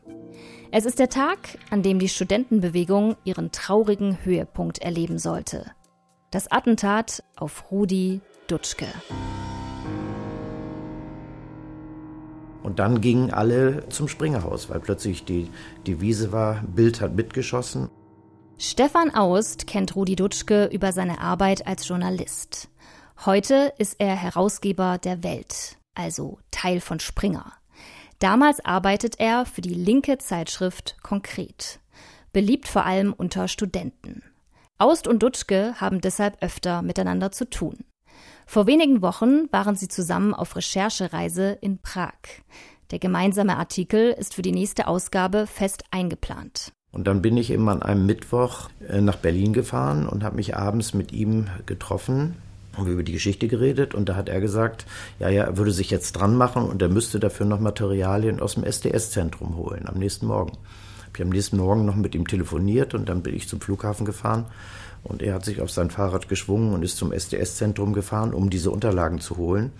Es 0.70 0.84
ist 0.84 0.98
der 0.98 1.08
Tag, 1.08 1.58
an 1.70 1.82
dem 1.82 1.98
die 1.98 2.08
Studentenbewegung 2.08 3.16
ihren 3.24 3.52
traurigen 3.52 4.18
Höhepunkt 4.24 4.78
erleben 4.78 5.18
sollte. 5.18 5.70
Das 6.30 6.50
Attentat 6.50 7.22
auf 7.36 7.70
Rudi 7.70 8.20
Dutschke. 8.48 8.86
Und 12.68 12.80
dann 12.80 13.00
gingen 13.00 13.30
alle 13.32 13.88
zum 13.88 14.08
Springerhaus, 14.08 14.68
weil 14.68 14.78
plötzlich 14.78 15.24
die 15.24 15.48
Devise 15.86 16.32
war, 16.32 16.62
Bild 16.66 17.00
hat 17.00 17.14
mitgeschossen. 17.14 17.88
Stefan 18.58 19.14
Aust 19.14 19.66
kennt 19.66 19.96
Rudi 19.96 20.16
Dutschke 20.16 20.66
über 20.66 20.92
seine 20.92 21.22
Arbeit 21.22 21.66
als 21.66 21.88
Journalist. 21.88 22.68
Heute 23.24 23.72
ist 23.78 23.96
er 23.98 24.14
Herausgeber 24.14 24.98
der 24.98 25.22
Welt, 25.22 25.78
also 25.94 26.40
Teil 26.50 26.82
von 26.82 27.00
Springer. 27.00 27.54
Damals 28.18 28.62
arbeitet 28.62 29.18
er 29.18 29.46
für 29.46 29.62
die 29.62 29.72
linke 29.72 30.18
Zeitschrift 30.18 30.98
Konkret, 31.02 31.80
beliebt 32.34 32.68
vor 32.68 32.84
allem 32.84 33.14
unter 33.14 33.48
Studenten. 33.48 34.22
Aust 34.76 35.08
und 35.08 35.22
Dutschke 35.22 35.72
haben 35.80 36.02
deshalb 36.02 36.42
öfter 36.42 36.82
miteinander 36.82 37.32
zu 37.32 37.48
tun. 37.48 37.86
Vor 38.50 38.66
wenigen 38.66 39.02
Wochen 39.02 39.52
waren 39.52 39.76
sie 39.76 39.88
zusammen 39.88 40.32
auf 40.32 40.56
Recherchereise 40.56 41.58
in 41.60 41.76
Prag. 41.82 42.14
Der 42.90 42.98
gemeinsame 42.98 43.58
Artikel 43.58 44.12
ist 44.12 44.34
für 44.34 44.40
die 44.40 44.52
nächste 44.52 44.86
Ausgabe 44.86 45.46
fest 45.46 45.84
eingeplant. 45.90 46.72
Und 46.90 47.06
dann 47.06 47.20
bin 47.20 47.36
ich 47.36 47.50
eben 47.50 47.68
an 47.68 47.82
einem 47.82 48.06
Mittwoch 48.06 48.70
äh, 48.88 49.02
nach 49.02 49.16
Berlin 49.16 49.52
gefahren 49.52 50.08
und 50.08 50.24
habe 50.24 50.36
mich 50.36 50.56
abends 50.56 50.94
mit 50.94 51.12
ihm 51.12 51.48
getroffen 51.66 52.36
haben 52.74 52.86
über 52.86 53.02
die 53.02 53.12
Geschichte 53.12 53.48
geredet 53.48 53.94
und 53.94 54.08
da 54.08 54.16
hat 54.16 54.30
er 54.30 54.40
gesagt, 54.40 54.86
ja, 55.18 55.28
ja, 55.28 55.44
er 55.44 55.58
würde 55.58 55.72
sich 55.72 55.90
jetzt 55.90 56.12
dran 56.12 56.34
machen 56.34 56.64
und 56.64 56.80
er 56.80 56.88
müsste 56.88 57.20
dafür 57.20 57.44
noch 57.44 57.60
Materialien 57.60 58.40
aus 58.40 58.54
dem 58.54 58.64
SDS-Zentrum 58.64 59.56
holen 59.56 59.86
am 59.86 59.98
nächsten 59.98 60.26
Morgen. 60.26 60.56
Ich 61.12 61.20
habe 61.20 61.24
am 61.24 61.30
nächsten 61.30 61.58
Morgen 61.58 61.84
noch 61.84 61.96
mit 61.96 62.14
ihm 62.14 62.26
telefoniert 62.26 62.94
und 62.94 63.10
dann 63.10 63.22
bin 63.22 63.34
ich 63.34 63.46
zum 63.46 63.60
Flughafen 63.60 64.06
gefahren 64.06 64.46
und 65.04 65.22
er 65.22 65.34
hat 65.34 65.44
sich 65.44 65.60
auf 65.60 65.70
sein 65.70 65.90
Fahrrad 65.90 66.28
geschwungen 66.28 66.72
und 66.72 66.82
ist 66.82 66.96
zum 66.96 67.12
SDS-Zentrum 67.12 67.92
gefahren, 67.92 68.34
um 68.34 68.50
diese 68.50 68.70
Unterlagen 68.70 69.20
zu 69.20 69.36
holen. 69.36 69.72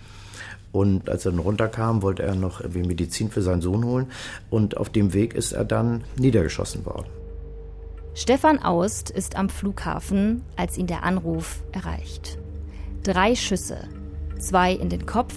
Und 0.71 1.09
als 1.09 1.25
er 1.25 1.31
dann 1.31 1.39
runterkam, 1.39 2.01
wollte 2.01 2.23
er 2.23 2.35
noch 2.35 2.61
irgendwie 2.61 2.83
Medizin 2.83 3.31
für 3.31 3.41
seinen 3.41 3.61
Sohn 3.61 3.83
holen. 3.85 4.07
Und 4.49 4.77
auf 4.77 4.89
dem 4.89 5.13
Weg 5.13 5.33
ist 5.33 5.51
er 5.51 5.65
dann 5.65 6.03
niedergeschossen 6.17 6.85
worden. 6.85 7.07
Stefan 8.13 8.59
Aust 8.59 9.09
ist 9.09 9.35
am 9.35 9.49
Flughafen, 9.49 10.43
als 10.55 10.77
ihn 10.77 10.87
der 10.87 11.03
Anruf 11.03 11.63
erreicht. 11.71 12.37
Drei 13.03 13.35
Schüsse, 13.35 13.87
zwei 14.39 14.73
in 14.73 14.89
den 14.89 15.05
Kopf, 15.05 15.33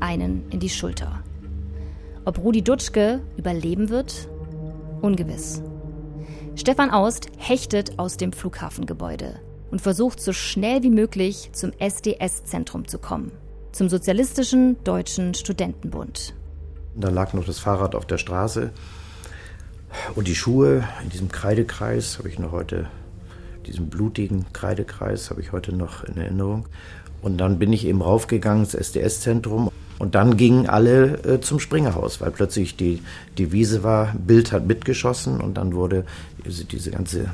einen 0.00 0.48
in 0.50 0.60
die 0.60 0.68
Schulter. 0.68 1.22
Ob 2.24 2.38
Rudi 2.38 2.62
Dutschke 2.62 3.20
überleben 3.36 3.88
wird? 3.88 4.28
Ungewiss. 5.00 5.62
Stefan 6.56 6.90
Aust 6.90 7.28
hechtet 7.36 7.98
aus 7.98 8.16
dem 8.16 8.32
Flughafengebäude 8.32 9.40
und 9.70 9.82
versucht 9.82 10.20
so 10.20 10.32
schnell 10.32 10.82
wie 10.82 10.90
möglich 10.90 11.50
zum 11.52 11.72
SDS-Zentrum 11.78 12.88
zu 12.88 12.98
kommen, 12.98 13.30
zum 13.72 13.90
Sozialistischen 13.90 14.82
Deutschen 14.82 15.34
Studentenbund. 15.34 16.34
Da 16.94 17.10
lag 17.10 17.34
noch 17.34 17.44
das 17.44 17.58
Fahrrad 17.58 17.94
auf 17.94 18.06
der 18.06 18.16
Straße 18.16 18.72
und 20.14 20.28
die 20.28 20.34
Schuhe 20.34 20.88
in 21.02 21.10
diesem 21.10 21.28
Kreidekreis 21.28 22.18
habe 22.18 22.30
ich 22.30 22.38
noch 22.38 22.52
heute 22.52 22.88
diesen 23.66 23.90
blutigen 23.90 24.46
Kreidekreis 24.52 25.30
habe 25.30 25.40
ich 25.40 25.52
heute 25.52 25.74
noch 25.74 26.04
in 26.04 26.16
Erinnerung. 26.16 26.66
Und 27.20 27.38
dann 27.38 27.58
bin 27.58 27.72
ich 27.72 27.84
eben 27.86 28.00
raufgegangen 28.00 28.64
ins 28.64 28.74
SDS-Zentrum. 28.74 29.70
Und 29.98 30.14
dann 30.14 30.36
gingen 30.36 30.66
alle 30.66 31.24
äh, 31.24 31.40
zum 31.40 31.58
Springerhaus, 31.58 32.20
weil 32.20 32.30
plötzlich 32.30 32.76
die 32.76 33.00
Devise 33.38 33.82
war, 33.82 34.14
Bild 34.14 34.52
hat 34.52 34.66
mitgeschossen 34.66 35.40
und 35.40 35.56
dann 35.56 35.74
wurde 35.74 36.04
diese, 36.44 36.90
ganze 36.90 37.26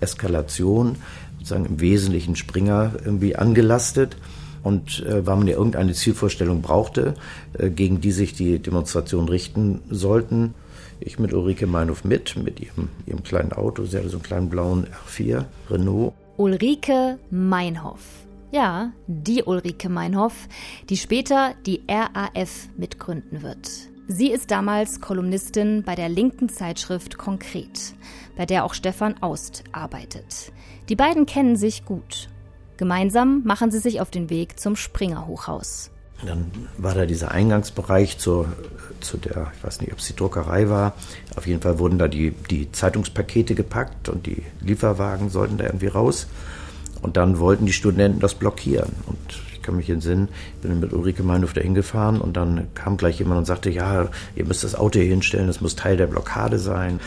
Eskalation 0.00 0.96
sozusagen 1.38 1.66
im 1.66 1.80
Wesentlichen 1.80 2.36
Springer 2.36 2.92
irgendwie 3.04 3.36
angelastet. 3.36 4.16
Und 4.62 5.04
äh, 5.04 5.26
weil 5.26 5.36
man 5.36 5.46
ja 5.46 5.56
irgendeine 5.56 5.92
Zielvorstellung 5.92 6.62
brauchte, 6.62 7.14
äh, 7.58 7.68
gegen 7.68 8.00
die 8.00 8.12
sich 8.12 8.32
die 8.32 8.60
Demonstrationen 8.60 9.28
richten 9.28 9.82
sollten, 9.90 10.54
ich 11.00 11.18
mit 11.18 11.34
Ulrike 11.34 11.66
Meinhof 11.66 12.04
mit, 12.04 12.36
mit 12.36 12.60
ihrem, 12.60 12.88
ihrem 13.06 13.22
kleinen 13.22 13.52
Auto. 13.52 13.84
Sie 13.84 13.96
hatte 13.98 14.08
so 14.08 14.16
einen 14.16 14.22
kleinen 14.22 14.48
blauen 14.48 14.86
R4 15.08 15.44
Renault. 15.70 16.14
Ulrike 16.38 17.18
Meinhoff. 17.30 18.23
Ja, 18.54 18.92
die 19.08 19.42
Ulrike 19.42 19.88
Meinhoff, 19.88 20.46
die 20.88 20.96
später 20.96 21.54
die 21.66 21.82
RAF 21.90 22.68
mitgründen 22.76 23.42
wird. 23.42 23.68
Sie 24.06 24.30
ist 24.30 24.52
damals 24.52 25.00
Kolumnistin 25.00 25.82
bei 25.82 25.96
der 25.96 26.08
linken 26.08 26.48
Zeitschrift 26.48 27.18
Konkret, 27.18 27.94
bei 28.36 28.46
der 28.46 28.64
auch 28.64 28.74
Stefan 28.74 29.20
Aust 29.20 29.64
arbeitet. 29.72 30.52
Die 30.88 30.94
beiden 30.94 31.26
kennen 31.26 31.56
sich 31.56 31.84
gut. 31.84 32.28
Gemeinsam 32.76 33.42
machen 33.44 33.72
sie 33.72 33.80
sich 33.80 34.00
auf 34.00 34.12
den 34.12 34.30
Weg 34.30 34.60
zum 34.60 34.76
Springer 34.76 35.26
Hochhaus. 35.26 35.90
Dann 36.24 36.52
war 36.78 36.94
da 36.94 37.06
dieser 37.06 37.32
Eingangsbereich 37.32 38.18
zur, 38.18 38.46
zu 39.00 39.16
der, 39.16 39.50
ich 39.56 39.64
weiß 39.64 39.80
nicht, 39.80 39.92
ob 39.92 39.98
es 39.98 40.06
die 40.06 40.14
Druckerei 40.14 40.68
war. 40.68 40.92
Auf 41.34 41.48
jeden 41.48 41.60
Fall 41.60 41.80
wurden 41.80 41.98
da 41.98 42.06
die, 42.06 42.30
die 42.30 42.70
Zeitungspakete 42.70 43.56
gepackt 43.56 44.08
und 44.08 44.26
die 44.26 44.44
Lieferwagen 44.60 45.28
sollten 45.28 45.58
da 45.58 45.64
irgendwie 45.64 45.88
raus. 45.88 46.28
Und 47.04 47.18
dann 47.18 47.38
wollten 47.38 47.66
die 47.66 47.74
Studenten 47.74 48.18
das 48.18 48.34
blockieren. 48.34 48.90
Und 49.06 49.18
ich 49.52 49.60
kann 49.60 49.76
mich 49.76 49.90
entsinnen, 49.90 50.30
ich 50.56 50.62
bin 50.62 50.80
mit 50.80 50.94
Ulrike 50.94 51.22
Meinhof 51.22 51.52
dahin 51.52 51.74
gefahren 51.74 52.18
und 52.18 52.34
dann 52.34 52.68
kam 52.74 52.96
gleich 52.96 53.18
jemand 53.18 53.40
und 53.40 53.44
sagte, 53.44 53.68
ja, 53.68 54.08
ihr 54.34 54.46
müsst 54.46 54.64
das 54.64 54.74
Auto 54.74 54.98
hier 54.98 55.08
hinstellen, 55.10 55.46
das 55.46 55.60
muss 55.60 55.76
Teil 55.76 55.98
der 55.98 56.06
Blockade 56.06 56.58
sein. 56.58 57.00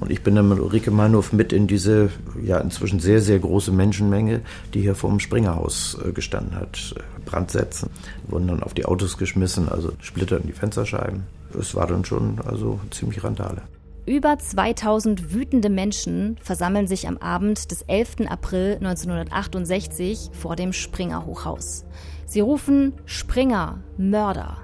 Und 0.00 0.10
ich 0.10 0.24
bin 0.24 0.34
dann 0.34 0.48
mit 0.48 0.58
Ulrike 0.58 0.90
Meinhof 0.90 1.32
mit 1.32 1.52
in 1.52 1.68
diese 1.68 2.10
ja 2.42 2.58
inzwischen 2.58 2.98
sehr, 2.98 3.20
sehr 3.20 3.38
große 3.38 3.70
Menschenmenge, 3.70 4.40
die 4.74 4.80
hier 4.80 4.96
vor 4.96 5.10
dem 5.10 5.20
Springerhaus 5.20 5.96
äh, 6.04 6.10
gestanden 6.10 6.56
hat, 6.56 6.96
Brandsätzen, 7.24 7.90
wurden 8.26 8.48
dann 8.48 8.62
auf 8.64 8.74
die 8.74 8.86
Autos 8.86 9.18
geschmissen, 9.18 9.68
also 9.68 9.92
Splitter 10.02 10.40
in 10.40 10.48
die 10.48 10.52
Fensterscheiben. 10.52 11.22
Es 11.56 11.76
war 11.76 11.86
dann 11.86 12.04
schon 12.04 12.40
also 12.44 12.80
ziemlich 12.90 13.22
Randale. 13.22 13.62
Über 14.06 14.38
2000 14.38 15.32
wütende 15.32 15.70
Menschen 15.70 16.36
versammeln 16.42 16.86
sich 16.86 17.08
am 17.08 17.16
Abend 17.16 17.70
des 17.70 17.80
11. 17.82 18.28
April 18.28 18.74
1968 18.74 20.28
vor 20.32 20.56
dem 20.56 20.74
Springer 20.74 21.24
Hochhaus. 21.24 21.86
Sie 22.26 22.40
rufen 22.40 22.92
Springer, 23.06 23.82
Mörder. 23.96 24.58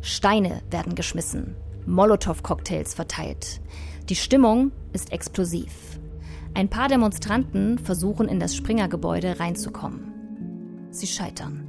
Steine 0.00 0.62
werden 0.68 0.96
geschmissen, 0.96 1.54
Molotow-Cocktails 1.86 2.94
verteilt. 2.94 3.60
Die 4.08 4.16
Stimmung 4.16 4.72
ist 4.92 5.12
explosiv. 5.12 6.00
Ein 6.54 6.68
paar 6.68 6.88
Demonstranten 6.88 7.78
versuchen 7.78 8.26
in 8.26 8.40
das 8.40 8.56
Springer-Gebäude 8.56 9.38
reinzukommen. 9.38 10.88
Sie 10.90 11.06
scheitern. 11.06 11.68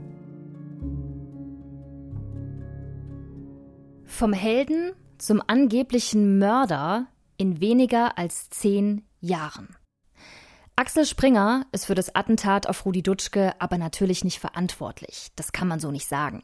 Vom 4.04 4.34
Helden 4.34 4.94
zum 5.18 5.42
angeblichen 5.46 6.38
Mörder 6.38 7.08
in 7.38 7.60
weniger 7.60 8.18
als 8.18 8.50
zehn 8.50 9.04
Jahren. 9.20 9.76
Axel 10.76 11.06
Springer 11.06 11.68
ist 11.72 11.86
für 11.86 11.94
das 11.94 12.16
Attentat 12.16 12.68
auf 12.68 12.86
Rudi 12.86 13.04
Dutschke 13.04 13.54
aber 13.60 13.78
natürlich 13.78 14.24
nicht 14.24 14.40
verantwortlich. 14.40 15.28
Das 15.36 15.52
kann 15.52 15.68
man 15.68 15.80
so 15.80 15.92
nicht 15.92 16.08
sagen. 16.08 16.44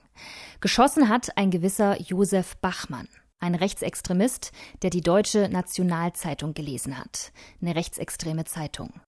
Geschossen 0.61 1.09
hat 1.09 1.35
ein 1.35 1.49
gewisser 1.49 1.99
Josef 1.99 2.55
Bachmann, 2.57 3.07
ein 3.39 3.55
Rechtsextremist, 3.55 4.51
der 4.83 4.91
die 4.91 5.01
Deutsche 5.01 5.49
Nationalzeitung 5.49 6.53
gelesen 6.53 6.99
hat. 6.99 7.31
Eine 7.59 7.75
rechtsextreme 7.75 8.45
Zeitung. 8.45 9.01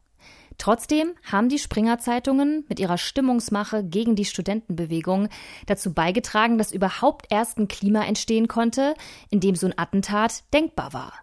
Trotzdem 0.57 1.13
haben 1.23 1.49
die 1.49 1.59
Springer-Zeitungen 1.59 2.65
mit 2.67 2.79
ihrer 2.79 2.97
Stimmungsmache 2.97 3.83
gegen 3.83 4.15
die 4.15 4.25
Studentenbewegung 4.25 5.29
dazu 5.65 5.93
beigetragen, 5.93 6.57
dass 6.57 6.71
überhaupt 6.71 7.27
erst 7.29 7.57
ein 7.57 7.67
Klima 7.67 8.03
entstehen 8.05 8.47
konnte, 8.47 8.93
in 9.29 9.39
dem 9.39 9.55
so 9.55 9.67
ein 9.67 9.77
Attentat 9.77 10.43
denkbar 10.53 10.93
war. 10.93 11.13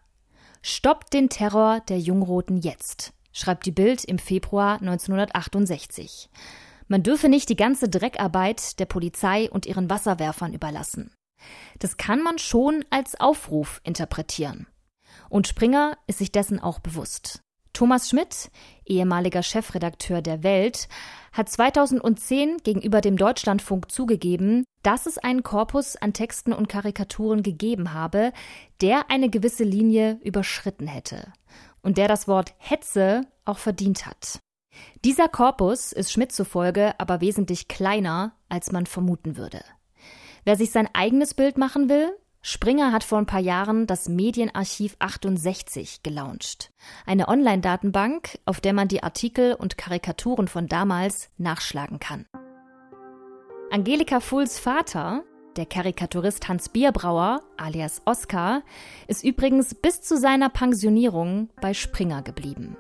Stoppt 0.62 1.12
den 1.14 1.28
Terror 1.28 1.80
der 1.88 1.98
Jungroten 1.98 2.58
jetzt, 2.58 3.12
schreibt 3.32 3.64
die 3.66 3.72
Bild 3.72 4.04
im 4.04 4.18
Februar 4.18 4.80
1968. 4.80 6.28
Man 6.88 7.02
dürfe 7.02 7.28
nicht 7.28 7.48
die 7.48 7.56
ganze 7.56 7.88
Dreckarbeit 7.88 8.80
der 8.80 8.86
Polizei 8.86 9.50
und 9.50 9.66
ihren 9.66 9.90
Wasserwerfern 9.90 10.54
überlassen. 10.54 11.12
Das 11.78 11.96
kann 11.96 12.22
man 12.22 12.38
schon 12.38 12.84
als 12.90 13.20
Aufruf 13.20 13.80
interpretieren. 13.84 14.66
Und 15.28 15.46
Springer 15.46 15.98
ist 16.06 16.18
sich 16.18 16.32
dessen 16.32 16.58
auch 16.58 16.80
bewusst. 16.80 17.42
Thomas 17.78 18.08
Schmidt, 18.08 18.50
ehemaliger 18.86 19.44
Chefredakteur 19.44 20.20
der 20.20 20.42
Welt, 20.42 20.88
hat 21.32 21.48
2010 21.48 22.56
gegenüber 22.64 23.00
dem 23.00 23.16
Deutschlandfunk 23.16 23.92
zugegeben, 23.92 24.64
dass 24.82 25.06
es 25.06 25.16
einen 25.16 25.44
Korpus 25.44 25.94
an 25.94 26.12
Texten 26.12 26.52
und 26.52 26.68
Karikaturen 26.68 27.44
gegeben 27.44 27.94
habe, 27.94 28.32
der 28.80 29.12
eine 29.12 29.30
gewisse 29.30 29.62
Linie 29.62 30.18
überschritten 30.24 30.88
hätte 30.88 31.32
und 31.80 31.98
der 31.98 32.08
das 32.08 32.26
Wort 32.26 32.52
Hetze 32.58 33.20
auch 33.44 33.58
verdient 33.58 34.06
hat. 34.06 34.40
Dieser 35.04 35.28
Korpus 35.28 35.92
ist 35.92 36.10
Schmidt 36.10 36.32
zufolge 36.32 36.98
aber 36.98 37.20
wesentlich 37.20 37.68
kleiner, 37.68 38.34
als 38.48 38.72
man 38.72 38.86
vermuten 38.86 39.36
würde. 39.36 39.60
Wer 40.42 40.56
sich 40.56 40.72
sein 40.72 40.88
eigenes 40.94 41.32
Bild 41.32 41.58
machen 41.58 41.88
will, 41.88 42.10
Springer 42.50 42.92
hat 42.92 43.04
vor 43.04 43.18
ein 43.18 43.26
paar 43.26 43.42
Jahren 43.42 43.87
das 43.87 44.08
Medienarchiv 44.08 44.96
68 45.00 46.02
gelauncht. 46.02 46.72
Eine 47.04 47.28
Online-Datenbank, 47.28 48.38
auf 48.46 48.62
der 48.62 48.72
man 48.72 48.88
die 48.88 49.02
Artikel 49.02 49.52
und 49.52 49.76
Karikaturen 49.76 50.48
von 50.48 50.66
damals 50.66 51.28
nachschlagen 51.37 51.98
kann. 52.00 52.24
Angelika 53.70 54.20
Fulls 54.20 54.58
Vater, 54.58 55.24
der 55.56 55.66
Karikaturist 55.66 56.48
Hans 56.48 56.70
Bierbrauer, 56.70 57.42
alias 57.58 58.00
Oskar, 58.06 58.62
ist 59.08 59.24
übrigens 59.24 59.74
bis 59.74 60.00
zu 60.00 60.16
seiner 60.16 60.48
Pensionierung 60.48 61.50
bei 61.61 61.74
Springer 61.74 62.22
geblieben. 62.22 62.78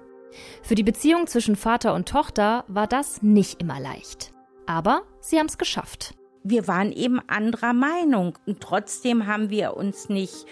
Für 0.62 0.76
die 0.76 0.82
Beziehung 0.82 1.26
zwischen 1.26 1.56
Vater 1.56 1.92
und 1.92 2.08
Tochter 2.08 2.64
war 2.68 2.86
das 2.86 3.20
nicht 3.20 3.60
immer 3.60 3.80
leicht. 3.80 4.32
Aber 4.64 5.02
sie 5.20 5.38
haben 5.38 5.48
es 5.48 5.58
geschafft 5.58 6.17
wir 6.44 6.68
waren 6.68 6.92
eben 6.92 7.20
anderer 7.28 7.72
Meinung. 7.72 8.38
Und 8.46 8.60
trotzdem 8.60 9.26
haben 9.26 9.50
wir 9.50 9.76
uns 9.76 10.08
nicht 10.08 10.46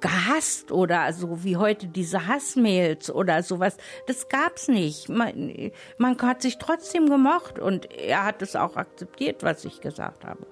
gehasst 0.00 0.72
oder 0.72 1.12
so 1.12 1.44
wie 1.44 1.56
heute 1.56 1.86
diese 1.86 2.26
Hassmails 2.26 3.10
oder 3.10 3.42
sowas. 3.42 3.76
Das 4.06 4.28
gab's 4.28 4.68
nicht. 4.68 5.08
Man, 5.08 5.70
man 5.98 6.18
hat 6.20 6.42
sich 6.42 6.58
trotzdem 6.58 7.08
gemocht 7.08 7.58
und 7.58 7.90
er 7.92 8.24
hat 8.24 8.42
es 8.42 8.56
auch 8.56 8.76
akzeptiert, 8.76 9.42
was 9.42 9.64
ich 9.64 9.80
gesagt 9.80 10.24
habe. 10.24 10.46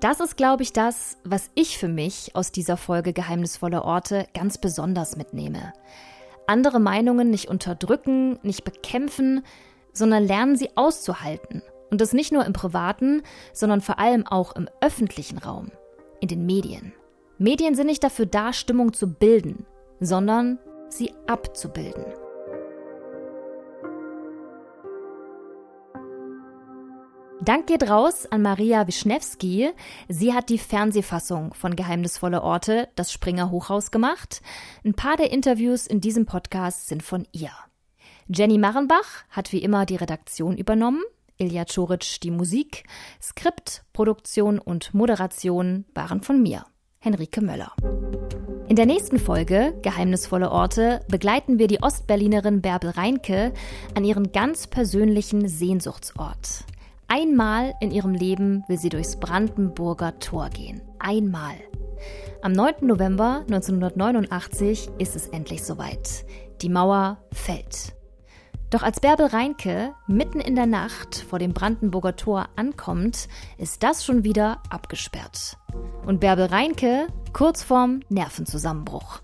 Das 0.00 0.20
ist, 0.20 0.36
glaube 0.36 0.62
ich, 0.62 0.72
das, 0.72 1.18
was 1.24 1.50
ich 1.54 1.78
für 1.78 1.88
mich 1.88 2.34
aus 2.34 2.52
dieser 2.52 2.76
Folge 2.76 3.12
Geheimnisvolle 3.12 3.82
Orte 3.82 4.26
ganz 4.34 4.58
besonders 4.58 5.16
mitnehme. 5.16 5.72
Andere 6.46 6.78
Meinungen 6.78 7.30
nicht 7.30 7.48
unterdrücken, 7.48 8.38
nicht 8.42 8.64
bekämpfen, 8.64 9.44
sondern 9.92 10.26
lernen 10.26 10.56
sie 10.56 10.76
auszuhalten 10.76 11.62
und 11.94 12.00
das 12.00 12.12
nicht 12.12 12.32
nur 12.32 12.44
im 12.44 12.52
privaten, 12.52 13.22
sondern 13.52 13.80
vor 13.80 14.00
allem 14.00 14.26
auch 14.26 14.56
im 14.56 14.68
öffentlichen 14.80 15.38
Raum, 15.38 15.70
in 16.20 16.26
den 16.26 16.44
Medien. 16.44 16.92
Medien 17.38 17.76
sind 17.76 17.86
nicht 17.86 18.02
dafür 18.02 18.26
da, 18.26 18.52
Stimmung 18.52 18.92
zu 18.92 19.06
bilden, 19.06 19.64
sondern 20.00 20.58
sie 20.88 21.12
abzubilden. 21.28 22.04
Dank 27.40 27.68
geht 27.68 27.88
raus 27.88 28.26
an 28.26 28.42
Maria 28.42 28.88
Wischnewski. 28.88 29.70
Sie 30.08 30.34
hat 30.34 30.48
die 30.48 30.58
Fernsehfassung 30.58 31.54
von 31.54 31.76
Geheimnisvolle 31.76 32.42
Orte, 32.42 32.88
das 32.96 33.12
Springer 33.12 33.52
Hochhaus 33.52 33.92
gemacht. 33.92 34.42
Ein 34.84 34.94
paar 34.94 35.16
der 35.16 35.30
Interviews 35.30 35.86
in 35.86 36.00
diesem 36.00 36.26
Podcast 36.26 36.88
sind 36.88 37.04
von 37.04 37.28
ihr. 37.30 37.52
Jenny 38.26 38.58
Marrenbach 38.58 39.22
hat 39.30 39.52
wie 39.52 39.62
immer 39.62 39.86
die 39.86 39.94
Redaktion 39.94 40.56
übernommen. 40.56 41.04
Ilja 41.38 41.64
Czoric 41.64 42.20
die 42.22 42.30
Musik, 42.30 42.84
Skript, 43.20 43.84
Produktion 43.92 44.58
und 44.58 44.94
Moderation 44.94 45.84
waren 45.94 46.20
von 46.22 46.42
mir, 46.42 46.64
Henrike 47.00 47.40
Möller. 47.40 47.72
In 48.68 48.76
der 48.76 48.86
nächsten 48.86 49.18
Folge 49.18 49.78
Geheimnisvolle 49.82 50.50
Orte 50.50 51.00
begleiten 51.08 51.58
wir 51.58 51.66
die 51.66 51.82
Ostberlinerin 51.82 52.62
Bärbel 52.62 52.90
Reinke 52.90 53.52
an 53.94 54.04
ihren 54.04 54.32
ganz 54.32 54.66
persönlichen 54.66 55.48
Sehnsuchtsort. 55.48 56.64
Einmal 57.08 57.74
in 57.80 57.90
ihrem 57.90 58.14
Leben 58.14 58.64
will 58.66 58.78
sie 58.78 58.88
durchs 58.88 59.20
Brandenburger 59.20 60.18
Tor 60.18 60.48
gehen. 60.48 60.80
Einmal. 60.98 61.54
Am 62.42 62.52
9. 62.52 62.86
November 62.86 63.42
1989 63.46 64.90
ist 64.98 65.14
es 65.14 65.28
endlich 65.28 65.62
soweit. 65.62 66.24
Die 66.62 66.68
Mauer 66.68 67.18
fällt. 67.32 67.94
Doch 68.74 68.82
als 68.82 68.98
Bärbel 68.98 69.26
Reinke 69.26 69.94
mitten 70.08 70.40
in 70.40 70.56
der 70.56 70.66
Nacht 70.66 71.24
vor 71.30 71.38
dem 71.38 71.52
Brandenburger 71.52 72.16
Tor 72.16 72.48
ankommt, 72.56 73.28
ist 73.56 73.84
das 73.84 74.04
schon 74.04 74.24
wieder 74.24 74.60
abgesperrt. 74.68 75.58
Und 76.04 76.18
Bärbel 76.18 76.46
Reinke 76.46 77.06
kurz 77.32 77.62
vorm 77.62 78.00
Nervenzusammenbruch. 78.08 79.20